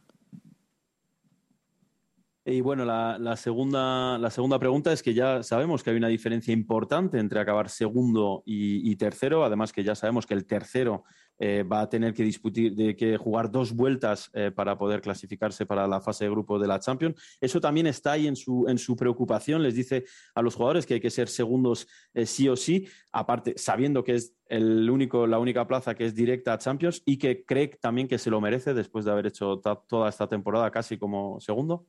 Y 2.43 2.63
bueno, 2.63 2.87
la, 2.87 3.37
segunda, 3.37 4.17
la 4.17 4.31
segunda 4.31 4.59
pregunta 4.59 4.93
es 4.93 5.03
que 5.03 5.13
ya 5.13 5.43
sabemos 5.43 5.83
que 5.83 5.91
hay 5.91 5.97
una 5.97 6.09
diferencia 6.09 6.55
importante 6.55 7.19
entre 7.19 7.39
acabar 7.39 7.69
segundo 7.69 8.43
y, 8.47 8.97
tercero, 8.97 9.45
además 9.45 9.75
que 9.75 9.85
ya 9.85 9.95
sabemos 9.95 10.25
que 10.25 10.33
el 10.33 10.47
tercero 10.47 11.05
eh, 11.39 11.65
va 11.65 11.83
a 11.83 11.89
tener 11.91 12.15
que 12.15 12.23
disputir, 12.23 12.75
de 12.75 12.97
que 12.97 13.19
jugar 13.19 13.51
dos 13.51 13.75
vueltas 13.75 14.31
eh, 14.33 14.51
para 14.51 14.79
poder 14.79 15.03
clasificarse 15.03 15.67
para 15.67 15.87
la 15.87 16.01
fase 16.01 16.25
de 16.25 16.31
grupo 16.31 16.59
de 16.59 16.67
la 16.67 16.81
Champions. 16.81 17.21
Eso 17.43 17.61
también 17.61 17.87
está 17.87 18.13
ahí 18.13 18.27
en 18.27 18.37
su, 18.37 18.67
en 18.69 18.79
su 18.79 18.97
preocupación. 18.97 19.63
Les 19.63 19.75
dice 19.75 20.07
a 20.35 20.41
los 20.41 20.55
jugadores 20.55 20.87
que 20.87 20.95
hay 20.95 21.01
que 21.01 21.11
ser 21.11 21.29
segundos 21.29 21.89
eh, 22.15 22.25
sí 22.25 22.49
o 22.49 22.57
sí, 22.57 22.89
aparte 23.13 23.53
sabiendo 23.59 24.03
que 24.03 24.15
es 24.15 24.35
el 24.47 24.89
único, 24.89 25.27
la 25.27 25.39
única 25.39 25.67
plaza 25.67 25.95
que 25.95 26.07
es 26.07 26.15
directa 26.15 26.55
a 26.55 26.59
Champions 26.59 27.03
y 27.05 27.19
que 27.19 27.45
cree 27.45 27.69
también 27.69 28.09
que 28.09 28.19
se 28.19 28.31
lo 28.31 28.41
merece 28.41 28.73
después 28.73 29.05
de 29.05 29.13
haber 29.13 29.27
hecho 29.27 29.61
toda 29.61 30.09
esta 30.09 30.27
temporada 30.27 30.71
casi 30.71 30.97
como 30.97 31.39
segundo. 31.39 31.87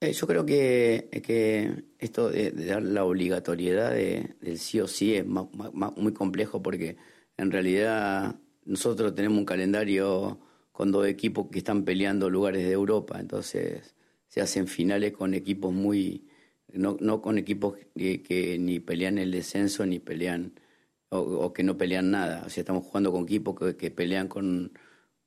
Eh, 0.00 0.12
yo 0.12 0.28
creo 0.28 0.46
que, 0.46 1.08
que 1.24 1.84
esto 1.98 2.30
de, 2.30 2.52
dar 2.52 2.82
la 2.82 3.04
obligatoriedad 3.04 3.92
del 3.92 4.58
sí 4.58 4.78
o 4.80 4.86
sí 4.86 5.14
es 5.14 5.26
muy 5.26 6.12
complejo 6.12 6.62
porque 6.62 6.96
en 7.36 7.50
realidad 7.50 8.36
nosotros 8.64 9.14
tenemos 9.16 9.38
un 9.38 9.44
calendario 9.44 10.38
con 10.70 10.92
dos 10.92 11.06
equipos 11.08 11.48
que 11.50 11.58
están 11.58 11.84
peleando 11.84 12.30
lugares 12.30 12.64
de 12.64 12.72
Europa, 12.72 13.18
entonces 13.18 13.96
se 14.28 14.40
hacen 14.40 14.68
finales 14.68 15.12
con 15.12 15.34
equipos 15.34 15.72
muy, 15.72 16.28
no, 16.72 16.96
no 17.00 17.20
con 17.20 17.36
equipos 17.36 17.76
que, 17.96 18.56
ni 18.60 18.78
pelean 18.78 19.18
el 19.18 19.32
descenso 19.32 19.84
ni 19.84 19.98
pelean 19.98 20.52
o, 21.08 21.52
que 21.52 21.64
no 21.64 21.76
pelean 21.76 22.12
nada, 22.12 22.44
o 22.46 22.50
sea, 22.50 22.60
estamos 22.62 22.84
jugando 22.84 23.10
con 23.10 23.24
equipos 23.24 23.58
que, 23.58 23.76
que 23.76 23.90
pelean 23.90 24.28
con 24.28 24.72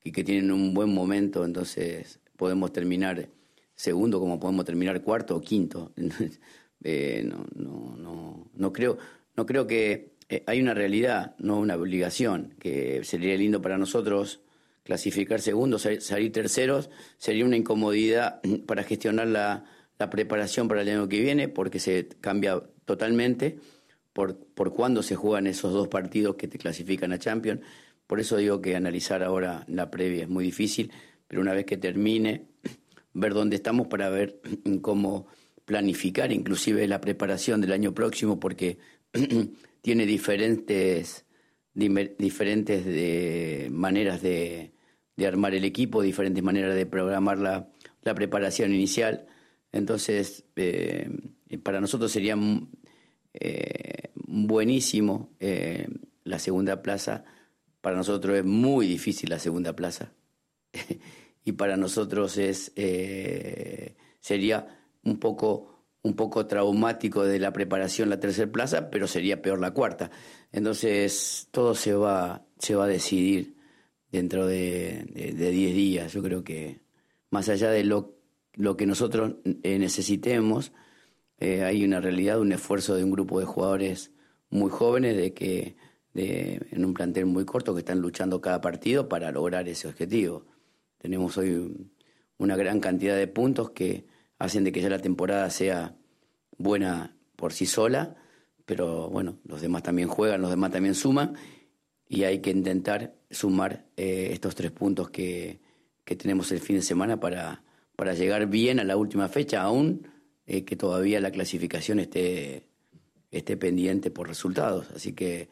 y 0.03 0.11
que 0.13 0.23
tienen 0.23 0.51
un 0.51 0.73
buen 0.73 0.93
momento, 0.93 1.43
entonces 1.43 2.21
podemos 2.37 2.71
terminar 2.71 3.29
segundo 3.81 4.19
como 4.19 4.39
podemos 4.39 4.63
terminar 4.63 5.01
cuarto 5.01 5.35
o 5.35 5.41
quinto. 5.41 5.91
Eh, 6.83 7.21
no, 7.23 7.45
no, 7.53 7.95
no, 7.95 8.49
no, 8.55 8.73
creo, 8.73 8.97
no 9.35 9.45
creo 9.45 9.67
que 9.67 10.15
eh, 10.29 10.43
hay 10.47 10.59
una 10.59 10.73
realidad, 10.73 11.35
no 11.37 11.59
una 11.59 11.75
obligación, 11.75 12.55
que 12.59 13.03
sería 13.03 13.37
lindo 13.37 13.61
para 13.61 13.77
nosotros 13.77 14.41
clasificar 14.81 15.41
segundos, 15.41 15.87
salir 15.99 16.31
terceros, 16.31 16.89
sería 17.19 17.45
una 17.45 17.55
incomodidad 17.55 18.41
para 18.65 18.81
gestionar 18.81 19.27
la, 19.27 19.65
la 19.99 20.09
preparación 20.09 20.67
para 20.67 20.81
el 20.81 20.89
año 20.89 21.07
que 21.07 21.19
viene, 21.19 21.49
porque 21.49 21.77
se 21.77 22.07
cambia 22.19 22.63
totalmente 22.85 23.59
por, 24.11 24.35
por 24.35 24.73
cuándo 24.73 25.03
se 25.03 25.15
juegan 25.15 25.45
esos 25.45 25.73
dos 25.73 25.87
partidos 25.87 26.35
que 26.35 26.47
te 26.47 26.57
clasifican 26.57 27.13
a 27.13 27.19
Champions. 27.19 27.61
Por 28.07 28.19
eso 28.19 28.37
digo 28.37 28.59
que 28.59 28.75
analizar 28.75 29.21
ahora 29.21 29.65
la 29.67 29.91
previa 29.91 30.23
es 30.23 30.29
muy 30.29 30.45
difícil, 30.45 30.91
pero 31.27 31.43
una 31.43 31.53
vez 31.53 31.67
que 31.67 31.77
termine, 31.77 32.47
ver 33.13 33.33
dónde 33.33 33.55
estamos 33.55 33.87
para 33.87 34.09
ver 34.09 34.41
cómo 34.81 35.27
planificar 35.65 36.31
inclusive 36.31 36.87
la 36.87 37.01
preparación 37.01 37.61
del 37.61 37.71
año 37.71 37.93
próximo 37.93 38.39
porque 38.39 38.77
tiene 39.81 40.05
diferentes, 40.05 41.25
diferentes 41.73 42.85
de 42.85 43.69
maneras 43.71 44.21
de, 44.21 44.71
armar 45.25 45.53
el 45.53 45.65
equipo, 45.65 46.01
diferentes 46.01 46.43
maneras 46.43 46.75
de 46.75 46.87
programar 46.87 47.37
la, 47.37 47.69
preparación 48.15 48.73
inicial. 48.73 49.27
Entonces, 49.71 50.45
eh, 50.55 51.09
para 51.61 51.79
nosotros 51.79 52.11
sería 52.11 52.35
eh, 53.33 54.09
buenísimo 54.15 55.29
eh, 55.39 55.87
la 56.23 56.39
segunda 56.39 56.81
plaza. 56.81 57.23
Para 57.81 57.97
nosotros 57.97 58.37
es 58.37 58.45
muy 58.45 58.87
difícil 58.87 59.29
la 59.29 59.39
segunda 59.39 59.75
plaza. 59.75 60.11
y 61.43 61.53
para 61.53 61.77
nosotros 61.77 62.37
es, 62.37 62.71
eh, 62.75 63.95
sería 64.19 64.79
un 65.03 65.19
poco, 65.19 65.85
un 66.03 66.15
poco 66.15 66.45
traumático 66.45 67.23
de 67.23 67.39
la 67.39 67.53
preparación 67.53 68.09
la 68.09 68.19
tercera 68.19 68.51
plaza, 68.51 68.89
pero 68.89 69.07
sería 69.07 69.41
peor 69.41 69.59
la 69.59 69.71
cuarta. 69.71 70.11
Entonces 70.51 71.47
todo 71.51 71.75
se 71.75 71.93
va, 71.93 72.45
se 72.59 72.75
va 72.75 72.85
a 72.85 72.87
decidir 72.87 73.55
dentro 74.11 74.45
de 74.45 75.05
10 75.13 75.53
días. 75.75 76.13
Yo 76.13 76.21
creo 76.21 76.43
que 76.43 76.81
más 77.29 77.49
allá 77.49 77.71
de 77.71 77.83
lo, 77.83 78.17
lo 78.53 78.77
que 78.77 78.85
nosotros 78.85 79.35
eh, 79.63 79.79
necesitemos, 79.79 80.73
eh, 81.39 81.63
hay 81.63 81.83
una 81.83 82.01
realidad, 82.01 82.39
un 82.39 82.51
esfuerzo 82.51 82.95
de 82.95 83.03
un 83.03 83.11
grupo 83.11 83.39
de 83.39 83.45
jugadores 83.45 84.11
muy 84.49 84.69
jóvenes 84.69 85.17
de 85.17 85.33
que 85.33 85.75
de, 86.13 86.67
en 86.71 86.85
un 86.85 86.93
plantel 86.93 87.25
muy 87.25 87.45
corto 87.45 87.73
que 87.73 87.79
están 87.79 87.99
luchando 87.99 88.41
cada 88.41 88.61
partido 88.61 89.07
para 89.07 89.31
lograr 89.31 89.67
ese 89.69 89.87
objetivo. 89.87 90.45
Tenemos 91.01 91.35
hoy 91.39 91.89
una 92.37 92.55
gran 92.55 92.79
cantidad 92.79 93.17
de 93.17 93.25
puntos 93.25 93.71
que 93.71 94.05
hacen 94.37 94.63
de 94.63 94.71
que 94.71 94.81
ya 94.81 94.89
la 94.89 94.99
temporada 94.99 95.49
sea 95.49 95.95
buena 96.59 97.17
por 97.35 97.53
sí 97.53 97.65
sola, 97.65 98.15
pero 98.67 99.09
bueno, 99.09 99.39
los 99.43 99.61
demás 99.61 99.81
también 99.81 100.07
juegan, 100.07 100.41
los 100.41 100.51
demás 100.51 100.69
también 100.69 100.93
suman 100.93 101.33
y 102.07 102.23
hay 102.25 102.39
que 102.39 102.51
intentar 102.51 103.15
sumar 103.31 103.87
eh, 103.97 104.29
estos 104.31 104.53
tres 104.53 104.69
puntos 104.69 105.09
que, 105.09 105.59
que, 106.05 106.15
tenemos 106.15 106.51
el 106.51 106.59
fin 106.59 106.75
de 106.75 106.83
semana 106.83 107.19
para, 107.19 107.63
para 107.95 108.13
llegar 108.13 108.45
bien 108.45 108.79
a 108.79 108.83
la 108.83 108.95
última 108.95 109.27
fecha, 109.27 109.63
aún 109.63 110.07
eh, 110.45 110.65
que 110.65 110.75
todavía 110.75 111.19
la 111.19 111.31
clasificación 111.31 111.99
esté, 111.99 112.67
esté 113.31 113.57
pendiente 113.57 114.11
por 114.11 114.27
resultados. 114.27 114.91
Así 114.91 115.13
que 115.13 115.49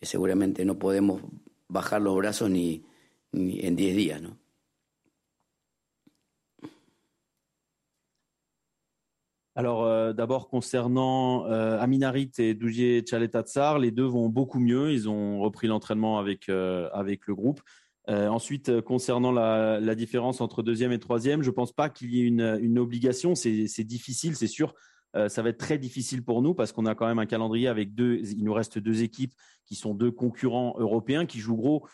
eh, 0.00 0.06
seguramente 0.06 0.64
no 0.64 0.80
podemos 0.80 1.22
bajar 1.68 2.02
los 2.02 2.16
brazos 2.16 2.50
ni, 2.50 2.82
ni 3.30 3.60
en 3.60 3.76
10 3.76 3.94
días, 3.94 4.20
¿no? 4.20 4.39
Alors 9.60 9.84
euh, 9.84 10.14
d'abord 10.14 10.48
concernant 10.48 11.44
euh, 11.44 11.78
Aminarit 11.78 12.30
et 12.38 12.54
Dougier 12.54 13.02
Tchaletatsar, 13.02 13.78
les 13.78 13.90
deux 13.90 14.06
vont 14.06 14.30
beaucoup 14.30 14.58
mieux. 14.58 14.90
Ils 14.90 15.06
ont 15.06 15.38
repris 15.38 15.66
l'entraînement 15.66 16.18
avec, 16.18 16.48
euh, 16.48 16.88
avec 16.94 17.26
le 17.26 17.34
groupe. 17.34 17.60
ensuite, 18.08 18.80
concernant 18.80 19.32
la, 19.32 19.94
différence 19.94 20.40
entre 20.40 20.62
deuxième 20.62 20.92
et 20.92 20.98
troisième, 20.98 21.42
je 21.42 21.50
pense 21.50 21.72
pas 21.72 21.90
qu'il 21.90 22.14
y 22.14 22.22
ait 22.22 22.24
une, 22.24 22.58
une 22.62 22.78
obligation. 22.78 23.34
C'est 23.34 23.84
difficile, 23.84 24.34
c'est 24.34 24.46
sûr. 24.46 24.72
ça 25.28 25.42
va 25.42 25.50
être 25.50 25.58
très 25.58 25.76
difficile 25.76 26.24
pour 26.24 26.40
nous 26.40 26.54
parce 26.54 26.72
qu'on 26.72 26.86
a 26.86 26.94
quand 26.94 27.06
même 27.06 27.18
un 27.18 27.26
calendrier 27.26 27.68
avec 27.68 27.94
deux. 27.94 28.16
Il 28.22 28.44
nous 28.44 28.54
reste 28.54 28.78
deux 28.78 29.02
équipes 29.02 29.34
qui 29.66 29.74
sont 29.74 29.94
deux 29.94 30.10
concurrents 30.10 30.74
européens 30.78 31.26
qui 31.26 31.38
jouent 31.38 31.56
gros 31.56 31.86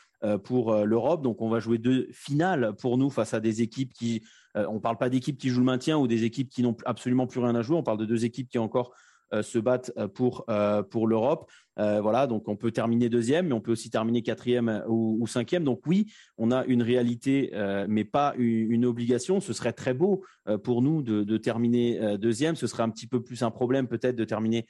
pour 0.45 0.75
l'Europe. 0.75 1.23
Donc, 1.23 1.43
on 1.43 1.49
va 1.49 1.61
jouer 1.61 1.79
deux 1.79 2.09
finales 2.11 2.75
pour 2.81 2.99
nous 2.99 3.11
face 3.11 3.35
à 3.35 3.41
des 3.41 3.63
équipes 3.63 3.93
qui 3.93 4.23
euh, 4.57 4.67
on 4.69 4.75
ne 4.75 4.79
parle 4.79 4.97
pas 4.97 5.11
d'équipes 5.11 5.39
qui 5.39 5.51
jouent 5.51 5.61
le 5.61 5.67
maintien 5.67 5.99
ou 5.99 6.07
des 6.07 6.25
équipes 6.25 6.49
qui 6.49 6.63
n'ont 6.63 6.77
absolument 6.85 7.27
plus 7.27 7.41
rien 7.41 7.55
à 7.55 7.63
jouer. 7.63 7.77
On 7.77 7.83
parle 7.83 7.99
de 7.99 8.05
deux 8.05 8.25
équipes 8.25 8.49
qui 8.49 8.59
encore 8.59 8.93
euh, 9.33 9.43
se 9.43 9.59
battent 9.59 9.93
euh, 9.99 10.09
pour, 10.09 10.47
pour 10.91 11.07
l'Europe. 11.07 11.51
voilà, 11.77 12.27
donc 12.27 12.49
on 12.49 12.57
peut 12.57 12.71
terminer 12.71 13.09
deuxième, 13.09 13.49
mais 13.49 13.53
on 13.53 13.61
peut 13.61 13.73
aussi 13.73 13.91
terminer 13.91 14.23
quatrième 14.23 14.83
ou, 14.89 15.27
cinquième. 15.27 15.65
Donc 15.65 15.83
oui, 15.87 16.11
on 16.39 16.51
a 16.51 16.65
une 16.65 16.83
réalité, 16.83 17.53
mais 17.89 18.05
pas 18.05 18.35
une, 18.39 18.87
obligation. 18.87 19.41
Ce 19.41 19.53
serait 19.53 19.75
très 19.75 19.93
beau 19.93 20.25
pour 20.65 20.81
nous 20.81 21.03
de, 21.03 21.37
terminer 21.37 22.17
deuxième. 22.19 22.57
Ce 22.57 22.67
serait 22.67 22.83
un 22.83 22.91
petit 22.91 23.07
peu 23.07 23.23
plus 23.23 23.43
un 23.43 23.51
problème 23.51 23.89
peut-être 23.89 24.17
de 24.17 24.25
terminer 24.25 24.67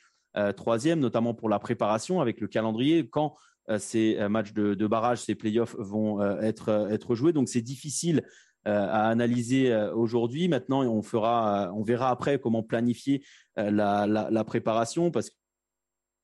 troisième, 0.56 0.98
notamment 0.98 1.32
pour 1.32 1.48
la 1.48 1.60
préparation 1.60 2.20
avec 2.20 2.40
le 2.40 2.48
calendrier. 2.48 3.08
Quand 3.08 3.36
ces 3.78 4.16
matchs 4.28 4.52
de, 4.52 4.74
de 4.74 4.86
barrage, 4.86 5.22
ces 5.22 5.34
playoffs 5.34 5.76
vont 5.78 6.22
être, 6.40 6.88
être 6.90 7.14
joués. 7.14 7.32
Donc 7.32 7.48
c'est 7.48 7.62
difficile 7.62 8.22
euh, 8.66 8.88
à 8.88 9.08
analyser 9.10 9.72
euh, 9.72 9.94
aujourd'hui. 9.94 10.48
Maintenant, 10.48 10.82
on 10.82 11.00
fera, 11.00 11.72
on 11.72 11.84
verra 11.84 12.10
après 12.10 12.40
comment 12.40 12.64
planifier 12.64 13.22
euh, 13.60 13.70
la, 13.70 14.44
préparation 14.44 15.12
parce 15.12 15.30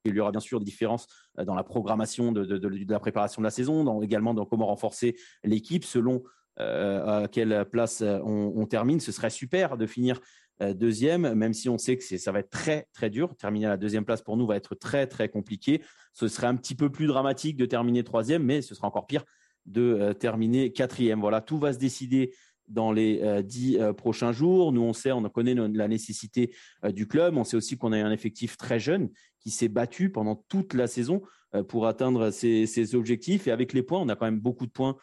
qu'il 0.04 0.16
y 0.16 0.18
aura 0.18 0.32
bien 0.32 0.40
sûr 0.40 0.58
des 0.58 0.64
différences 0.64 1.06
dans 1.36 1.54
la 1.54 1.62
programmation 1.62 2.32
de, 2.32 2.42
la 2.90 2.98
préparation 2.98 3.42
de 3.42 3.44
la 3.44 3.52
saison, 3.52 4.02
également 4.02 4.34
dans 4.34 4.44
comment 4.44 4.66
renforcer 4.66 5.14
l'équipe 5.44 5.84
selon 5.84 6.24
à 6.58 7.28
quelle 7.30 7.64
place 7.70 8.02
on, 8.02 8.66
termine. 8.66 8.98
Ce 8.98 9.12
serait 9.12 9.30
super 9.30 9.76
de 9.76 9.86
finir 9.86 10.20
deuxième, 10.60 11.34
même 11.34 11.54
si 11.54 11.68
on 11.68 11.78
sait 11.78 11.96
que 11.96 12.04
ça 12.16 12.32
va 12.32 12.38
être 12.40 12.50
très 12.50 12.86
très 12.92 13.10
dur. 13.10 13.34
Terminer 13.36 13.66
à 13.66 13.70
la 13.70 13.76
deuxième 13.76 14.04
place 14.04 14.22
pour 14.22 14.36
nous 14.36 14.46
va 14.46 14.56
être 14.56 14.74
très 14.74 15.06
très 15.06 15.28
compliqué. 15.28 15.82
Ce 16.12 16.28
serait 16.28 16.46
un 16.46 16.56
petit 16.56 16.74
peu 16.74 16.90
plus 16.90 17.06
dramatique 17.06 17.56
de 17.56 17.66
terminer 17.66 18.04
troisième, 18.04 18.44
mais 18.44 18.62
ce 18.62 18.74
sera 18.74 18.86
encore 18.86 19.06
pire 19.06 19.24
de 19.66 19.82
euh, 19.82 20.12
terminer 20.12 20.72
quatrième. 20.72 21.20
Voilà, 21.20 21.40
tout 21.40 21.58
va 21.58 21.72
se 21.72 21.78
décider 21.78 22.32
dans 22.68 22.92
les 22.92 23.42
dix 23.42 23.76
prochains 23.98 24.32
jours. 24.32 24.72
Nous, 24.72 24.80
on 24.80 24.92
sait, 24.92 25.12
on 25.12 25.22
connaît 25.24 25.54
la 25.54 25.88
nécessité 25.88 26.54
du 26.90 27.06
club. 27.06 27.36
On 27.36 27.44
sait 27.44 27.56
aussi 27.56 27.76
qu'on 27.76 27.92
a 27.92 27.98
un 27.98 28.12
effectif 28.12 28.56
très 28.56 28.78
jeune 28.78 29.10
qui 29.40 29.50
s'est 29.50 29.68
battu 29.68 30.10
pendant 30.10 30.36
toute 30.48 30.72
la 30.72 30.86
saison 30.86 31.20
pour 31.68 31.86
atteindre 31.86 32.30
ses, 32.30 32.94
objectifs. 32.94 33.46
Et 33.46 33.50
avec 33.50 33.72
les 33.74 33.82
points, 33.82 34.00
on 34.00 34.08
a 34.08 34.16
quand 34.16 34.24
même 34.24 34.40
beaucoup 34.40 34.64
de 34.64 34.70
points 34.70 34.96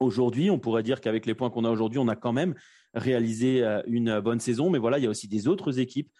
aujourd'hui. 0.00 0.50
On 0.50 0.58
pourrait 0.58 0.82
dire 0.82 1.00
qu'avec 1.00 1.26
les 1.26 1.34
points 1.34 1.50
qu'on 1.50 1.64
a 1.64 1.70
aujourd'hui, 1.70 1.98
on 1.98 2.08
a 2.08 2.16
quand 2.16 2.32
même 2.32 2.54
réalisé 2.94 3.62
une 3.86 4.20
bonne 4.20 4.40
saison. 4.40 4.70
Mais 4.70 4.78
voilà, 4.78 4.98
il 4.98 5.04
y 5.04 5.06
a 5.06 5.10
aussi 5.10 5.28
des 5.28 5.46
autres 5.46 5.78
équipes 5.78 6.10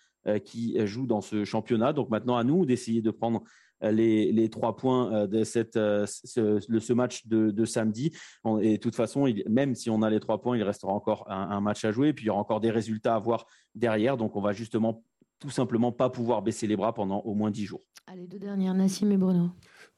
qui 0.44 0.76
jouent 0.86 1.06
dans 1.06 1.20
ce 1.20 1.44
championnat. 1.44 1.92
Donc 1.92 2.10
maintenant, 2.10 2.36
à 2.36 2.44
nous 2.44 2.66
d'essayer 2.66 3.02
de 3.02 3.10
prendre 3.10 3.42
les, 3.82 4.48
trois 4.50 4.76
points 4.76 5.12
euh, 5.12 5.26
de 5.26 5.42
euh, 5.76 6.06
ce, 6.06 6.92
match 6.92 7.26
de, 7.26 7.64
samedi. 7.64 8.12
Et 8.60 8.72
de 8.72 8.76
toute 8.76 8.94
façon, 8.94 9.32
même 9.48 9.74
si 9.74 9.90
on 9.90 10.02
a 10.02 10.10
les 10.10 10.20
trois 10.20 10.40
points, 10.40 10.56
il 10.56 10.62
restera 10.62 10.92
encore 10.92 11.30
un, 11.30 11.60
match 11.60 11.84
à 11.84 11.92
jouer. 11.92 12.12
Puis 12.12 12.24
il 12.24 12.28
y 12.28 12.30
aura 12.30 12.40
encore 12.40 12.60
des 12.60 12.70
résultats 12.70 13.14
à 13.14 13.18
voir 13.18 13.46
derrière. 13.74 14.16
Donc 14.16 14.36
on 14.36 14.40
va 14.40 14.52
justement 14.52 15.02
tout 15.38 15.50
simplement 15.50 15.92
pas 15.92 16.10
pouvoir 16.10 16.42
baisser 16.42 16.66
les 16.66 16.76
bras 16.76 16.92
pendant 16.92 17.20
au 17.20 17.34
moins 17.34 17.50
dix 17.50 17.64
jours. 17.64 17.82
Allez, 18.06 18.26
deux 18.26 18.38
dernières, 18.38 18.74
Nassim 18.74 19.10
et 19.10 19.16
Bruno. 19.16 19.50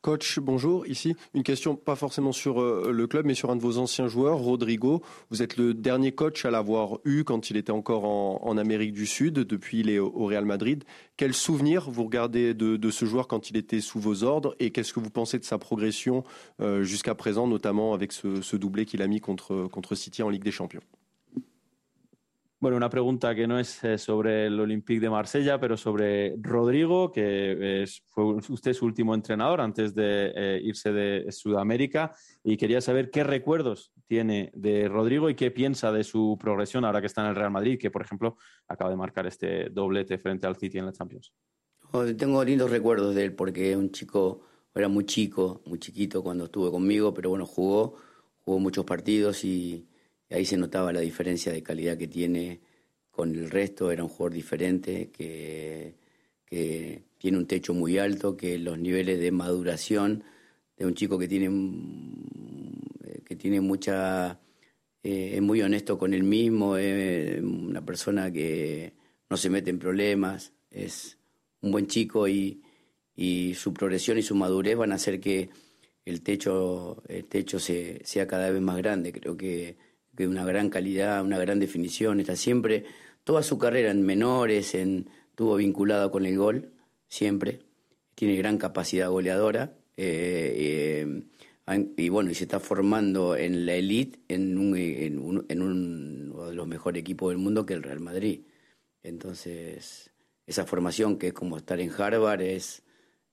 Coach, 0.02 0.40
bonjour. 0.40 0.84
Ici, 0.88 1.14
une 1.32 1.44
question 1.44 1.76
pas 1.76 1.94
forcément 1.94 2.32
sur 2.32 2.60
euh, 2.60 2.90
le 2.92 3.06
club, 3.06 3.24
mais 3.24 3.34
sur 3.34 3.52
un 3.52 3.56
de 3.56 3.60
vos 3.60 3.78
anciens 3.78 4.08
joueurs, 4.08 4.38
Rodrigo. 4.38 5.00
Vous 5.30 5.42
êtes 5.42 5.56
le 5.56 5.74
dernier 5.74 6.10
coach 6.10 6.44
à 6.44 6.50
l'avoir 6.50 6.98
eu 7.04 7.22
quand 7.22 7.50
il 7.50 7.56
était 7.56 7.70
encore 7.70 8.04
en, 8.04 8.56
Amérique 8.58 8.94
du 8.94 9.06
Sud. 9.06 9.34
Depuis, 9.34 9.78
il 9.78 9.88
est 9.88 10.00
au, 10.00 10.26
Real 10.26 10.44
Madrid. 10.44 10.82
Quel 11.16 11.32
souvenir 11.32 11.88
vous 11.88 12.02
regardez 12.02 12.52
de, 12.52 12.90
ce 12.90 13.04
joueur 13.04 13.28
quand 13.28 13.48
il 13.48 13.56
était 13.56 13.80
sous 13.80 14.00
vos 14.00 14.24
ordres 14.24 14.56
et 14.58 14.70
qu'est-ce 14.72 14.92
que 14.92 14.98
vous 14.98 15.10
pensez 15.10 15.38
de 15.38 15.44
sa 15.44 15.58
progression 15.58 16.24
euh, 16.60 16.82
jusqu'à 16.82 17.14
présent, 17.14 17.46
notamment 17.46 17.94
avec 17.94 18.10
ce, 18.10 18.56
doublé 18.56 18.86
qu'il 18.86 19.02
a 19.02 19.06
mis 19.06 19.20
contre 19.20 19.94
City 19.94 20.24
en 20.24 20.30
Ligue 20.30 20.42
des 20.42 20.50
Champions? 20.50 20.82
Bueno, 22.62 22.76
una 22.76 22.90
pregunta 22.90 23.34
que 23.34 23.48
no 23.48 23.58
es 23.58 23.82
eh, 23.82 23.98
sobre 23.98 24.46
el 24.46 24.60
Olympique 24.60 25.00
de 25.00 25.10
Marsella, 25.10 25.58
pero 25.58 25.76
sobre 25.76 26.36
Rodrigo, 26.40 27.10
que 27.10 27.84
fue 28.06 28.36
usted 28.36 28.72
su 28.72 28.84
último 28.84 29.16
entrenador 29.16 29.60
antes 29.60 29.96
de 29.96 30.32
eh, 30.32 30.60
irse 30.62 30.92
de 30.92 31.32
Sudamérica. 31.32 32.14
Y 32.44 32.56
quería 32.56 32.80
saber 32.80 33.10
qué 33.10 33.24
recuerdos 33.24 33.90
tiene 34.06 34.52
de 34.54 34.86
Rodrigo 34.86 35.28
y 35.28 35.34
qué 35.34 35.50
piensa 35.50 35.90
de 35.90 36.04
su 36.04 36.38
progresión 36.40 36.84
ahora 36.84 37.00
que 37.00 37.08
está 37.08 37.22
en 37.22 37.30
el 37.30 37.34
Real 37.34 37.50
Madrid, 37.50 37.80
que 37.80 37.90
por 37.90 38.02
ejemplo 38.02 38.36
acaba 38.68 38.90
de 38.90 38.96
marcar 38.96 39.26
este 39.26 39.68
doblete 39.68 40.16
frente 40.18 40.46
al 40.46 40.54
City 40.54 40.78
en 40.78 40.86
la 40.86 40.92
Champions. 40.92 41.32
Oh, 41.90 42.04
tengo 42.04 42.44
lindos 42.44 42.70
recuerdos 42.70 43.12
de 43.16 43.24
él 43.24 43.34
porque 43.34 43.76
un 43.76 43.90
chico, 43.90 44.42
era 44.72 44.86
muy 44.86 45.04
chico, 45.04 45.62
muy 45.66 45.80
chiquito 45.80 46.22
cuando 46.22 46.44
estuvo 46.44 46.70
conmigo, 46.70 47.12
pero 47.12 47.30
bueno, 47.30 47.44
jugó, 47.44 47.96
jugó 48.44 48.60
muchos 48.60 48.84
partidos 48.84 49.42
y 49.42 49.88
ahí 50.32 50.44
se 50.44 50.56
notaba 50.56 50.92
la 50.92 51.00
diferencia 51.00 51.52
de 51.52 51.62
calidad 51.62 51.96
que 51.96 52.08
tiene 52.08 52.60
con 53.10 53.34
el 53.34 53.50
resto, 53.50 53.90
era 53.90 54.02
un 54.02 54.08
jugador 54.08 54.32
diferente, 54.32 55.10
que, 55.10 56.00
tiene 57.18 57.38
un 57.38 57.46
techo 57.46 57.72
muy 57.72 57.98
alto, 57.98 58.36
que 58.36 58.58
los 58.58 58.78
niveles 58.78 59.18
de 59.20 59.30
maduración 59.30 60.24
de 60.76 60.84
un 60.84 60.94
chico 60.94 61.18
que 61.18 61.28
tiene, 61.28 61.48
que 63.24 63.36
tiene 63.36 63.60
mucha... 63.60 64.38
Eh, 65.04 65.32
es 65.36 65.42
muy 65.42 65.62
honesto 65.62 65.98
con 65.98 66.14
él 66.14 66.24
mismo, 66.24 66.76
es 66.76 67.40
una 67.40 67.84
persona 67.84 68.30
que 68.30 68.92
no 69.30 69.36
se 69.36 69.50
mete 69.50 69.70
en 69.70 69.78
problemas, 69.78 70.52
es 70.70 71.16
un 71.60 71.72
buen 71.72 71.86
chico 71.86 72.28
y, 72.28 72.62
y 73.16 73.54
su 73.54 73.72
progresión 73.72 74.18
y 74.18 74.22
su 74.22 74.34
madurez 74.34 74.76
van 74.76 74.92
a 74.92 74.96
hacer 74.96 75.20
que 75.20 75.50
el 76.04 76.22
techo, 76.22 77.02
el 77.08 77.24
techo 77.26 77.58
se, 77.58 78.00
sea 78.04 78.26
cada 78.26 78.50
vez 78.50 78.60
más 78.60 78.76
grande. 78.76 79.12
Creo 79.12 79.36
que 79.36 79.76
que 80.16 80.26
una 80.26 80.44
gran 80.44 80.68
calidad, 80.70 81.24
una 81.24 81.38
gran 81.38 81.58
definición, 81.58 82.20
está 82.20 82.36
siempre, 82.36 82.84
toda 83.24 83.42
su 83.42 83.58
carrera 83.58 83.90
en 83.90 84.02
menores, 84.02 84.74
en, 84.74 85.08
estuvo 85.30 85.56
vinculado 85.56 86.10
con 86.10 86.26
el 86.26 86.36
gol, 86.36 86.72
siempre, 87.08 87.60
tiene 88.14 88.36
gran 88.36 88.58
capacidad 88.58 89.10
goleadora, 89.10 89.74
eh, 89.96 91.04
eh, 91.66 91.84
y 91.96 92.08
bueno, 92.08 92.30
y 92.30 92.34
se 92.34 92.44
está 92.44 92.60
formando 92.60 93.36
en 93.36 93.66
la 93.66 93.74
elite 93.74 94.18
en, 94.28 94.58
un, 94.58 94.76
en, 94.76 95.18
uno 95.62 96.46
de 96.46 96.54
los 96.54 96.66
mejores 96.66 97.00
equipos 97.00 97.30
del 97.30 97.38
mundo 97.38 97.64
que 97.64 97.74
el 97.74 97.82
Real 97.82 98.00
Madrid. 98.00 98.40
Entonces, 99.02 100.10
esa 100.46 100.66
formación 100.66 101.18
que 101.18 101.28
es 101.28 101.32
como 101.32 101.56
estar 101.56 101.80
en 101.80 101.90
Harvard 101.90 102.42
es, 102.42 102.82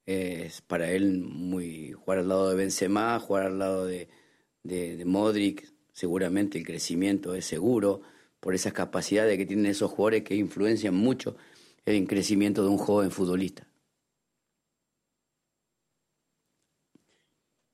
es 0.05 0.61
para 0.61 0.91
él 0.91 1.21
muy 1.21 1.91
jugar 1.91 2.19
al 2.19 2.29
lado 2.29 2.49
de 2.49 2.55
Benzema, 2.55 3.19
jugar 3.19 3.47
al 3.47 3.59
lado 3.59 3.85
de, 3.85 4.07
de, 4.63 4.95
de 4.95 5.05
Modric, 5.05 5.73
seguramente 5.99 6.57
el 6.57 6.65
crecimiento 6.65 7.35
es 7.35 7.43
seguro 7.43 7.99
por 8.39 8.55
esas 8.55 8.71
capacidades 8.71 9.37
que 9.37 9.45
tienen 9.45 9.65
esos 9.65 9.91
jugadores 9.91 10.23
que 10.23 10.33
influencian 10.33 10.95
mucho 10.95 11.35
el 11.85 12.07
crecimiento 12.07 12.63
de 12.63 12.69
un 12.69 12.77
joven 12.77 13.11
futbolista. 13.11 13.67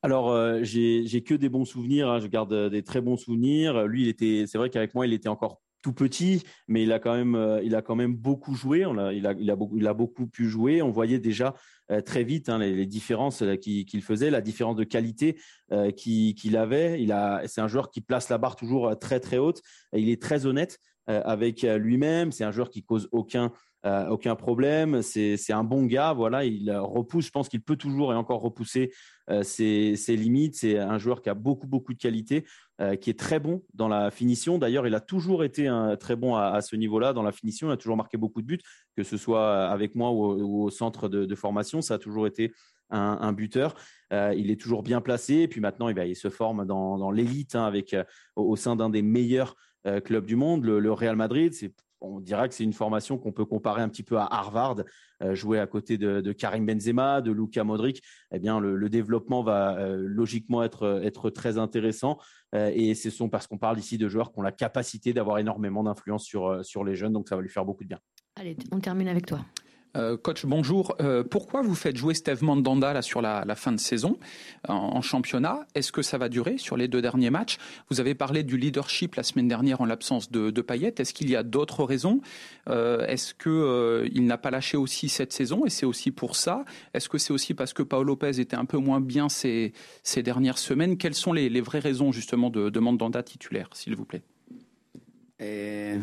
Alors, 0.01 0.31
euh, 0.31 0.63
j'ai 0.63 1.23
que 1.23 1.35
des 1.35 1.49
bons 1.49 1.65
souvenirs. 1.65 2.19
Je 2.19 2.27
garde 2.27 2.69
des 2.69 2.83
très 2.83 3.01
bons 3.01 3.17
souvenirs. 3.17 3.85
Lui, 3.87 4.15
c'est 4.17 4.57
vrai 4.57 4.69
qu'avec 4.71 4.95
moi, 4.95 5.05
il 5.05 5.13
était 5.13 5.29
encore 5.29 5.61
tout 5.85 5.93
petit, 5.93 6.41
mais 6.67 6.81
il 6.81 6.91
a 6.91 6.97
quand 6.97 7.13
même, 7.13 7.35
euh, 7.35 7.61
il 7.63 7.75
a 7.75 7.83
quand 7.83 7.95
même 7.95 8.15
beaucoup 8.15 8.55
joué. 8.55 8.87
Il, 9.13 9.27
a, 9.27 9.93
beaucoup, 9.93 10.25
pu 10.25 10.49
jouer. 10.49 10.81
On 10.81 10.89
voyait 10.89 11.19
déjà 11.19 11.53
euh, 11.91 12.01
très 12.01 12.23
vite 12.23 12.49
hein, 12.49 12.57
les, 12.57 12.87
différences 12.87 13.43
euh, 13.43 13.55
qu'il 13.55 14.01
faisait, 14.01 14.31
la 14.31 14.41
différence 14.41 14.77
de 14.77 14.83
qualité 14.83 15.37
qu'il 15.95 16.57
avait. 16.57 16.99
Il 17.03 17.11
a, 17.11 17.43
c'est 17.45 17.61
un 17.61 17.67
joueur 17.67 17.91
qui 17.91 18.01
place 18.01 18.29
la 18.29 18.39
barre 18.39 18.55
toujours 18.55 18.97
très 18.97 19.19
très 19.19 19.37
haute. 19.37 19.61
Et 19.93 20.01
il 20.01 20.09
est 20.09 20.19
très 20.19 20.47
honnête 20.47 20.79
avec 21.05 21.61
lui-même. 21.61 22.31
C'est 22.31 22.43
un 22.43 22.51
joueur 22.51 22.71
qui 22.71 22.81
cause 22.83 23.07
aucun 23.11 23.51
aucun 23.83 24.35
problème. 24.35 25.03
C'est 25.03 25.53
un 25.53 25.63
bon 25.63 25.85
gars. 25.85 26.13
Voilà, 26.13 26.45
il 26.45 26.71
repousse. 26.71 27.27
Je 27.27 27.31
pense 27.31 27.49
qu'il 27.49 27.61
peut 27.61 27.75
toujours 27.75 28.11
et 28.13 28.15
encore 28.15 28.41
repousser 28.41 28.91
ses, 29.43 29.95
ses, 29.95 30.15
limites. 30.15 30.55
C'est 30.55 30.79
un 30.79 30.97
joueur 30.97 31.21
qui 31.21 31.29
a 31.29 31.35
beaucoup 31.35 31.67
beaucoup 31.67 31.93
de 31.93 31.99
qualité. 31.99 32.45
Euh, 32.81 32.97
qui 32.97 33.09
est 33.09 33.17
très 33.17 33.39
bon 33.39 33.63
dans 33.73 33.87
la 33.87 34.11
finition. 34.11 34.57
D'ailleurs, 34.57 34.85
il 34.85 34.95
a 34.95 34.99
toujours 34.99 35.45
été 35.45 35.71
très 35.97 36.17
bon 36.17 36.35
à, 36.35 36.59
ce 36.59 36.75
niveau-là 36.75 37.13
dans 37.13 37.23
la 37.23 37.31
finition. 37.31 37.69
Il 37.69 37.71
a 37.71 37.77
toujours 37.77 37.95
marqué 37.95 38.17
beaucoup 38.17 38.41
de 38.41 38.47
buts, 38.47 38.59
que 38.97 39.03
ce 39.03 39.15
soit 39.15 39.67
avec 39.67 39.95
moi 39.95 40.11
ou 40.11 40.63
au, 40.63 40.69
centre 40.69 41.07
de, 41.07 41.35
formation. 41.35 41.81
Ça 41.81 41.93
a 41.93 41.97
toujours 41.99 42.27
été 42.27 42.51
un, 42.89 43.31
buteur. 43.31 43.75
Euh, 44.11 44.33
il 44.35 44.51
est 44.51 44.59
toujours 44.59 44.83
bien 44.83 44.99
placé. 44.99 45.35
Et 45.35 45.47
puis 45.47 45.61
maintenant, 45.61 45.87
eh 45.87 45.93
ben, 45.93 46.03
il 46.03 46.17
se 46.17 46.29
forme 46.29 46.65
dans, 46.65 47.11
l'élite 47.11 47.55
hein, 47.55 47.71
euh, 47.93 48.03
au, 48.35 48.57
sein 48.57 48.75
d'un 48.75 48.89
des 48.89 49.01
meilleurs 49.01 49.55
clubs 50.03 50.25
du 50.25 50.35
monde, 50.35 50.65
le, 50.65 50.91
Real 50.91 51.15
Madrid. 51.15 51.53
On 52.01 52.19
dira 52.19 52.47
que 52.47 52.53
c'est 52.53 52.63
une 52.63 52.73
formation 52.73 53.17
qu'on 53.17 53.31
peut 53.31 53.45
comparer 53.45 53.81
un 53.81 53.89
petit 53.89 54.03
peu 54.03 54.17
à 54.17 54.25
Harvard, 54.25 54.77
euh, 55.23 55.33
jouer 55.33 55.59
à 55.59 55.67
côté 55.67 55.97
de, 55.97 56.31
Karim 56.33 56.65
Benzema, 56.65 57.21
de 57.21 57.31
Luka 57.31 57.63
Modric. 57.63 58.01
Eh 58.31 58.39
bien, 58.39 58.59
le, 58.59 58.89
développement 58.89 59.43
va 59.43 59.77
euh, 59.77 59.97
logiquement 60.05 60.63
être 60.63 61.29
très 61.29 61.57
intéressant. 61.57 62.19
Euh, 62.55 62.71
et 62.73 62.95
ce 62.95 63.09
sont 63.09 63.29
parce 63.29 63.47
qu'on 63.47 63.57
parle 63.57 63.77
ici 63.77 63.97
de 63.97 64.07
joueurs 64.07 64.31
qui 64.31 64.39
ont 64.39 64.43
la 64.43 64.51
capacité 64.51 65.13
d'avoir 65.13 65.37
énormément 65.37 65.83
d'influence 65.83 66.23
sur, 66.23 66.63
sur 66.63 66.83
les 66.83 66.95
jeunes. 66.95 67.13
Donc, 67.13 67.29
ça 67.29 67.35
va 67.35 67.41
lui 67.41 67.49
faire 67.49 67.65
beaucoup 67.65 67.83
de 67.83 67.89
bien. 67.89 67.99
Allez, 68.37 68.57
on 68.71 68.79
termine 68.79 69.07
avec 69.07 69.25
toi. 69.25 69.39
Euh, 69.95 70.17
coach, 70.17 70.45
bonjour. 70.45 70.95
Euh, 70.99 71.23
pourquoi 71.23 71.61
vous 71.61 71.75
faites 71.75 71.95
jouer 71.95 72.13
Steve 72.13 72.43
Mandanda 72.43 72.91
là, 72.93 73.01
sur 73.01 73.21
la, 73.21 73.43
fin 73.55 73.71
de 73.71 73.79
saison 73.79 74.17
en, 74.67 75.01
championnat? 75.01 75.65
Est-ce 75.73 75.91
que 75.91 76.01
ça 76.01 76.17
va 76.17 76.27
durer 76.27 76.57
sur 76.57 76.75
les 76.75 76.87
deux 76.87 77.01
derniers 77.01 77.29
matchs? 77.29 77.57
Vous 77.89 77.99
avez 77.99 78.13
parlé 78.13 78.43
du 78.43 78.57
leadership 78.57 79.15
la 79.15 79.23
semaine 79.23 79.47
dernière 79.47 79.81
en 79.81 79.85
l'absence 79.85 80.31
de, 80.31 80.51
de 80.51 80.61
Payet. 80.61 80.95
Est-ce 80.97 81.13
qu'il 81.13 81.29
y 81.29 81.35
a 81.35 81.43
d'autres 81.43 81.83
raisons? 81.83 82.21
Euh, 82.67 83.05
Est-ce 83.07 83.33
qu'il 83.33 84.25
n'a 84.25 84.37
pas 84.37 84.51
lâché 84.51 84.75
aussi 84.75 85.07
cette 85.07 85.31
saison 85.31 85.65
et 85.65 85.69
c'est 85.69 85.85
aussi 85.85 86.11
pour 86.11 86.35
ça? 86.35 86.65
Est-ce 86.93 87.07
que 87.07 87.17
c'est 87.17 87.31
aussi 87.31 87.53
parce 87.53 87.73
que 87.73 87.83
Paolo 87.83 88.05
Lopez 88.05 88.39
était 88.39 88.57
un 88.57 88.65
peu 88.65 88.77
moins 88.77 88.99
bien 88.99 89.29
ces, 89.29 89.73
dernières 90.17 90.57
semaines? 90.57 90.97
Quelles 90.97 91.15
sont 91.15 91.31
les, 91.31 91.61
vraies 91.61 91.79
raisons 91.79 92.11
justement 92.11 92.49
de, 92.49 92.69
de 92.69 92.79
Mandanda 92.79 93.23
titulaire, 93.23 93.69
s'il 93.73 93.95
vous 93.95 94.05
plaît? 94.05 94.23
Eh, 95.39 95.95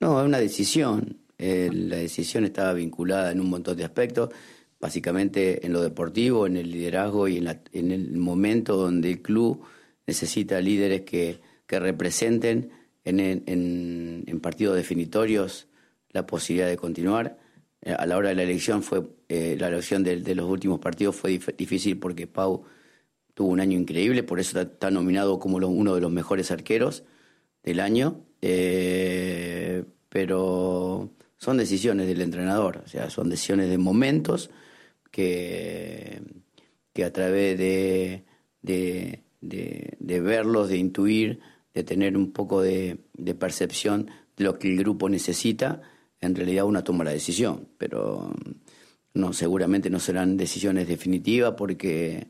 Non, 0.00 0.16
une 0.18 0.32
décision. 0.32 1.00
Eh, 1.44 1.70
la 1.72 1.96
decisión 1.96 2.44
estaba 2.44 2.72
vinculada 2.72 3.32
en 3.32 3.40
un 3.40 3.50
montón 3.50 3.76
de 3.76 3.82
aspectos, 3.82 4.30
básicamente 4.78 5.66
en 5.66 5.72
lo 5.72 5.82
deportivo, 5.82 6.46
en 6.46 6.56
el 6.56 6.70
liderazgo 6.70 7.26
y 7.26 7.38
en, 7.38 7.90
el 7.90 8.16
momento 8.16 8.76
donde 8.76 9.10
el 9.10 9.22
club 9.22 9.60
necesita 10.06 10.60
líderes 10.60 11.00
que, 11.00 11.40
representen 11.66 12.70
en, 13.04 14.40
partidos 14.40 14.76
definitorios 14.76 15.66
la 16.10 16.26
posibilidad 16.26 16.68
de 16.68 16.76
continuar. 16.76 17.38
Eh, 17.80 17.92
a 17.92 18.06
la 18.06 18.18
hora 18.18 18.28
de 18.28 18.36
la 18.36 18.42
elección 18.44 18.84
fue 18.84 19.02
eh, 19.28 19.56
la 19.58 19.66
elección 19.68 20.04
de, 20.04 20.34
los 20.36 20.48
últimos 20.48 20.78
partidos 20.78 21.16
fue 21.16 21.40
difícil 21.58 21.98
porque 21.98 22.28
Pau 22.28 22.64
tuvo 23.34 23.48
un 23.48 23.58
año 23.58 23.76
increíble, 23.76 24.22
por 24.22 24.38
eso 24.38 24.60
está, 24.60 24.90
nominado 24.92 25.40
como 25.40 25.56
uno 25.56 25.94
de 25.96 26.00
los 26.00 26.12
mejores 26.12 26.52
arqueros 26.52 27.02
del 27.64 27.80
año. 27.80 28.20
pero 30.08 31.10
son 31.42 31.56
decisiones 31.56 32.06
del 32.06 32.20
entrenador, 32.20 32.84
o 32.86 32.88
sea, 32.88 33.10
son 33.10 33.28
decisiones 33.28 33.68
de 33.68 33.76
momentos 33.76 34.48
que, 35.10 36.22
que 36.92 37.04
a 37.04 37.12
través 37.12 37.58
de, 37.58 38.22
de, 38.60 40.20
verlos, 40.20 40.68
de 40.68 40.76
intuir, 40.76 41.40
de 41.74 41.82
tener 41.82 42.16
un 42.16 42.30
poco 42.30 42.62
de, 42.62 43.00
percepción 43.40 44.08
de 44.36 44.44
lo 44.44 44.56
que 44.56 44.68
el 44.68 44.78
grupo 44.78 45.08
necesita, 45.08 45.82
en 46.20 46.36
realidad 46.36 46.64
uno 46.64 46.84
toma 46.84 47.02
la 47.02 47.10
decisión, 47.10 47.66
pero 47.76 48.32
no, 49.12 49.32
seguramente 49.32 49.90
no 49.90 49.98
serán 49.98 50.36
decisiones 50.36 50.86
definitivas 50.86 51.54
porque, 51.58 52.28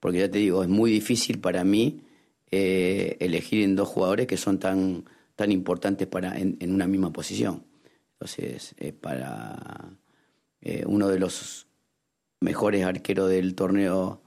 porque 0.00 0.18
ya 0.18 0.30
te 0.30 0.36
digo, 0.36 0.62
es 0.62 0.68
muy 0.68 0.90
difícil 0.90 1.40
para 1.40 1.64
mí 1.64 2.02
eh, 2.50 3.16
elegir 3.20 3.62
en 3.62 3.74
dos 3.74 3.88
jugadores 3.88 4.26
que 4.26 4.36
son 4.36 4.58
tan, 4.58 5.06
tan 5.34 5.50
importantes 5.50 6.06
para, 6.06 6.38
en, 6.38 6.58
una 6.74 6.86
misma 6.86 7.10
posición. 7.10 7.69
Entonces, 8.20 8.74
eh, 8.76 8.92
para 8.92 9.96
eh, 10.60 10.84
uno 10.86 11.08
de 11.08 11.18
los 11.18 11.66
mejores 12.40 12.84
arqueros 12.84 13.30
del 13.30 13.54
torneo 13.54 14.20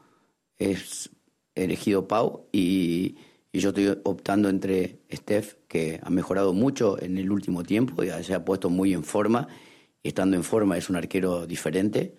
es 0.58 1.12
elegido 1.54 2.08
Pau 2.08 2.48
y, 2.52 3.18
yo 3.56 3.70
estoy 3.70 3.96
optando 4.04 4.50
entre 4.50 4.98
Steph, 5.12 5.58
que 5.68 6.00
ha 6.02 6.10
mejorado 6.10 6.54
mucho 6.54 7.00
en 7.00 7.20
el 7.20 7.32
último 7.32 7.62
tiempo, 7.62 8.04
y 8.04 8.10
se 8.24 8.34
ha 8.34 8.44
puesto 8.44 8.72
muy 8.72 8.96
en 8.96 9.04
forma, 9.04 9.48
y 10.02 10.08
estando 10.08 10.36
en 10.36 10.44
forma 10.44 10.76
es 10.76 10.90
un 10.90 10.96
arquero 10.96 11.46
diferente, 11.46 12.18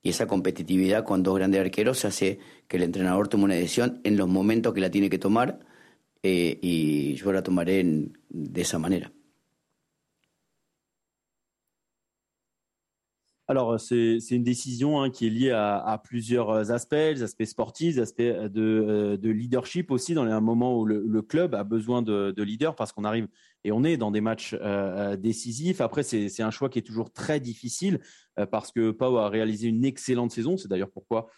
y 0.00 0.10
esa 0.10 0.28
competitividad 0.28 1.02
con 1.02 1.24
dos 1.24 1.34
grandes 1.34 1.60
arqueros 1.60 2.04
hace 2.04 2.38
que 2.68 2.76
el 2.76 2.84
entrenador 2.84 3.26
tome 3.26 3.42
una 3.42 3.54
decisión 3.54 4.00
en 4.04 4.16
los 4.16 4.28
momentos 4.28 4.72
que 4.74 4.80
la 4.80 4.92
tiene 4.92 5.10
que 5.10 5.18
tomar, 5.18 5.58
eh, 6.22 6.56
y 6.62 7.14
yo 7.16 7.32
la 7.32 7.42
tomaré 7.42 7.82
de 8.28 8.60
esa 8.60 8.78
manera. 8.78 9.10
Alors, 13.48 13.78
c'est 13.78 14.18
une 14.30 14.42
décision 14.42 15.00
hein, 15.00 15.10
qui 15.10 15.28
est 15.28 15.30
liée 15.30 15.52
à, 15.52 16.00
plusieurs 16.02 16.72
aspects, 16.72 16.94
les 16.94 17.22
aspects 17.22 17.44
sportifs, 17.44 17.94
les 17.94 18.02
aspects 18.02 18.20
de, 18.20 18.50
euh, 18.56 19.16
de 19.16 19.30
leadership 19.30 19.92
aussi, 19.92 20.14
dans 20.14 20.24
un 20.24 20.40
moment 20.40 20.76
où 20.76 20.84
le, 20.84 21.22
club 21.22 21.54
a 21.54 21.62
besoin 21.62 22.02
de, 22.02 22.32
de 22.32 22.42
leaders, 22.42 22.74
parce 22.74 22.90
qu'on 22.92 23.04
arrive 23.04 23.28
et 23.62 23.70
on 23.70 23.84
est 23.84 23.96
dans 23.96 24.10
des 24.10 24.20
matchs 24.20 24.54
euh, 24.54 24.58
euh, 24.62 25.16
décisifs. 25.16 25.80
Après, 25.80 26.02
c'est 26.02 26.42
un 26.42 26.50
choix 26.50 26.68
qui 26.68 26.80
est 26.80 26.86
toujours 26.86 27.12
très 27.12 27.38
difficile, 27.38 28.00
parce 28.50 28.72
que 28.72 28.90
Pau 28.90 29.16
a 29.16 29.30
réalisé 29.30 29.68
une 29.68 29.84
excellente 29.84 30.30
saison. 30.32 30.56
C'est 30.56 30.68
d'ailleurs 30.68 30.90
pourquoi 30.90 31.28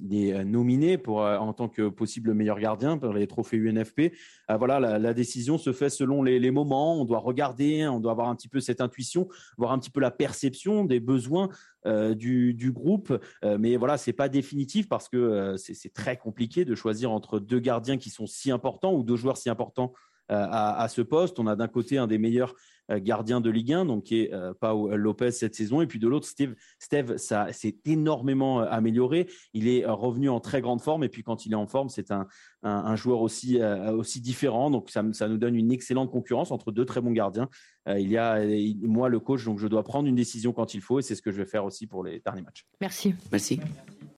il 0.00 0.14
est 0.14 0.32
euh, 0.32 0.44
nominé 0.44 0.98
pour, 0.98 1.22
euh, 1.22 1.38
en 1.38 1.52
tant 1.52 1.68
que 1.68 1.88
possible 1.88 2.34
meilleur 2.34 2.58
gardien 2.58 2.98
pour 2.98 3.12
les 3.12 3.26
trophées 3.26 3.56
UNFP. 3.56 4.12
Euh, 4.50 4.56
voilà, 4.56 4.98
la, 4.98 5.14
décision 5.14 5.58
se 5.58 5.72
fait 5.72 5.90
selon 5.90 6.22
les, 6.22 6.50
moments. 6.50 7.00
On 7.00 7.04
doit 7.04 7.18
regarder, 7.18 7.86
on 7.86 8.00
doit 8.00 8.12
avoir 8.12 8.28
un 8.28 8.34
petit 8.34 8.48
peu 8.48 8.60
cette 8.60 8.80
intuition, 8.80 9.28
voir 9.56 9.72
un 9.72 9.78
petit 9.78 9.90
peu 9.90 10.00
la 10.00 10.10
perception 10.10 10.84
des 10.84 11.00
besoins 11.00 11.48
du, 11.84 12.72
groupe. 12.72 13.12
mais 13.58 13.76
voilà, 13.76 13.98
c'est 13.98 14.12
pas 14.12 14.28
définitif 14.28 14.88
parce 14.88 15.08
que 15.08 15.56
c'est 15.56 15.92
très 15.92 16.16
compliqué 16.16 16.64
de 16.64 16.74
choisir 16.74 17.10
entre 17.10 17.38
deux 17.38 17.60
gardiens 17.60 17.98
qui 17.98 18.10
sont 18.10 18.26
si 18.26 18.50
importants 18.50 18.94
ou 18.94 19.02
deux 19.02 19.16
joueurs 19.16 19.36
si 19.36 19.50
importants 19.50 19.92
à, 20.28 20.82
à, 20.82 20.88
ce 20.88 21.02
poste. 21.02 21.38
On 21.38 21.46
a 21.46 21.56
d'un 21.56 21.68
côté 21.68 21.98
un 21.98 22.06
des 22.06 22.18
meilleurs 22.18 22.54
euh, 22.54 22.54
gardien 22.96 23.40
de 23.40 23.50
Ligue 23.50 23.72
1, 23.72 23.84
donc 23.84 24.04
qui 24.04 24.20
est 24.20 24.32
euh, 24.32 24.52
Pau 24.58 24.94
Lopez 24.96 25.30
cette 25.30 25.54
saison. 25.54 25.80
Et 25.80 25.86
puis 25.86 25.98
de 25.98 26.08
l'autre, 26.08 26.26
Steve, 26.26 26.54
Steve 26.78 27.16
ça 27.16 27.52
s'est 27.52 27.76
énormément 27.84 28.60
euh, 28.60 28.66
amélioré. 28.70 29.28
Il 29.52 29.68
est 29.68 29.84
revenu 29.86 30.28
en 30.28 30.40
très 30.40 30.60
grande 30.60 30.80
forme. 30.80 31.04
Et 31.04 31.08
puis 31.08 31.22
quand 31.22 31.46
il 31.46 31.52
est 31.52 31.56
en 31.56 31.66
forme, 31.66 31.88
c'est 31.88 32.10
un, 32.10 32.26
un, 32.62 32.96
joueur 32.96 33.20
aussi, 33.20 33.60
aussi 33.92 34.20
différent. 34.20 34.70
Donc 34.70 34.90
ça, 34.90 35.04
ça, 35.12 35.28
nous 35.28 35.38
donne 35.38 35.54
une 35.54 35.72
excellente 35.72 36.10
concurrence 36.10 36.50
entre 36.50 36.72
deux 36.72 36.84
très 36.84 37.00
bons 37.00 37.12
gardiens. 37.12 37.48
il 37.86 38.08
y 38.08 38.16
a 38.16 38.40
moi, 38.82 39.08
le 39.08 39.20
coach, 39.20 39.44
donc 39.44 39.58
je 39.58 39.68
dois 39.68 39.82
prendre 39.82 40.08
une 40.08 40.16
décision 40.16 40.52
quand 40.52 40.74
il 40.74 40.80
faut. 40.80 40.98
Et 40.98 41.02
c'est 41.02 41.14
ce 41.14 41.22
que 41.22 41.30
je 41.30 41.38
vais 41.38 41.46
faire 41.48 41.64
aussi 41.64 41.86
pour 41.86 42.04
les 42.04 42.20
derniers 42.20 42.42
matchs. 42.42 42.66
Merci. 42.80 43.14
Merci. 43.30 43.60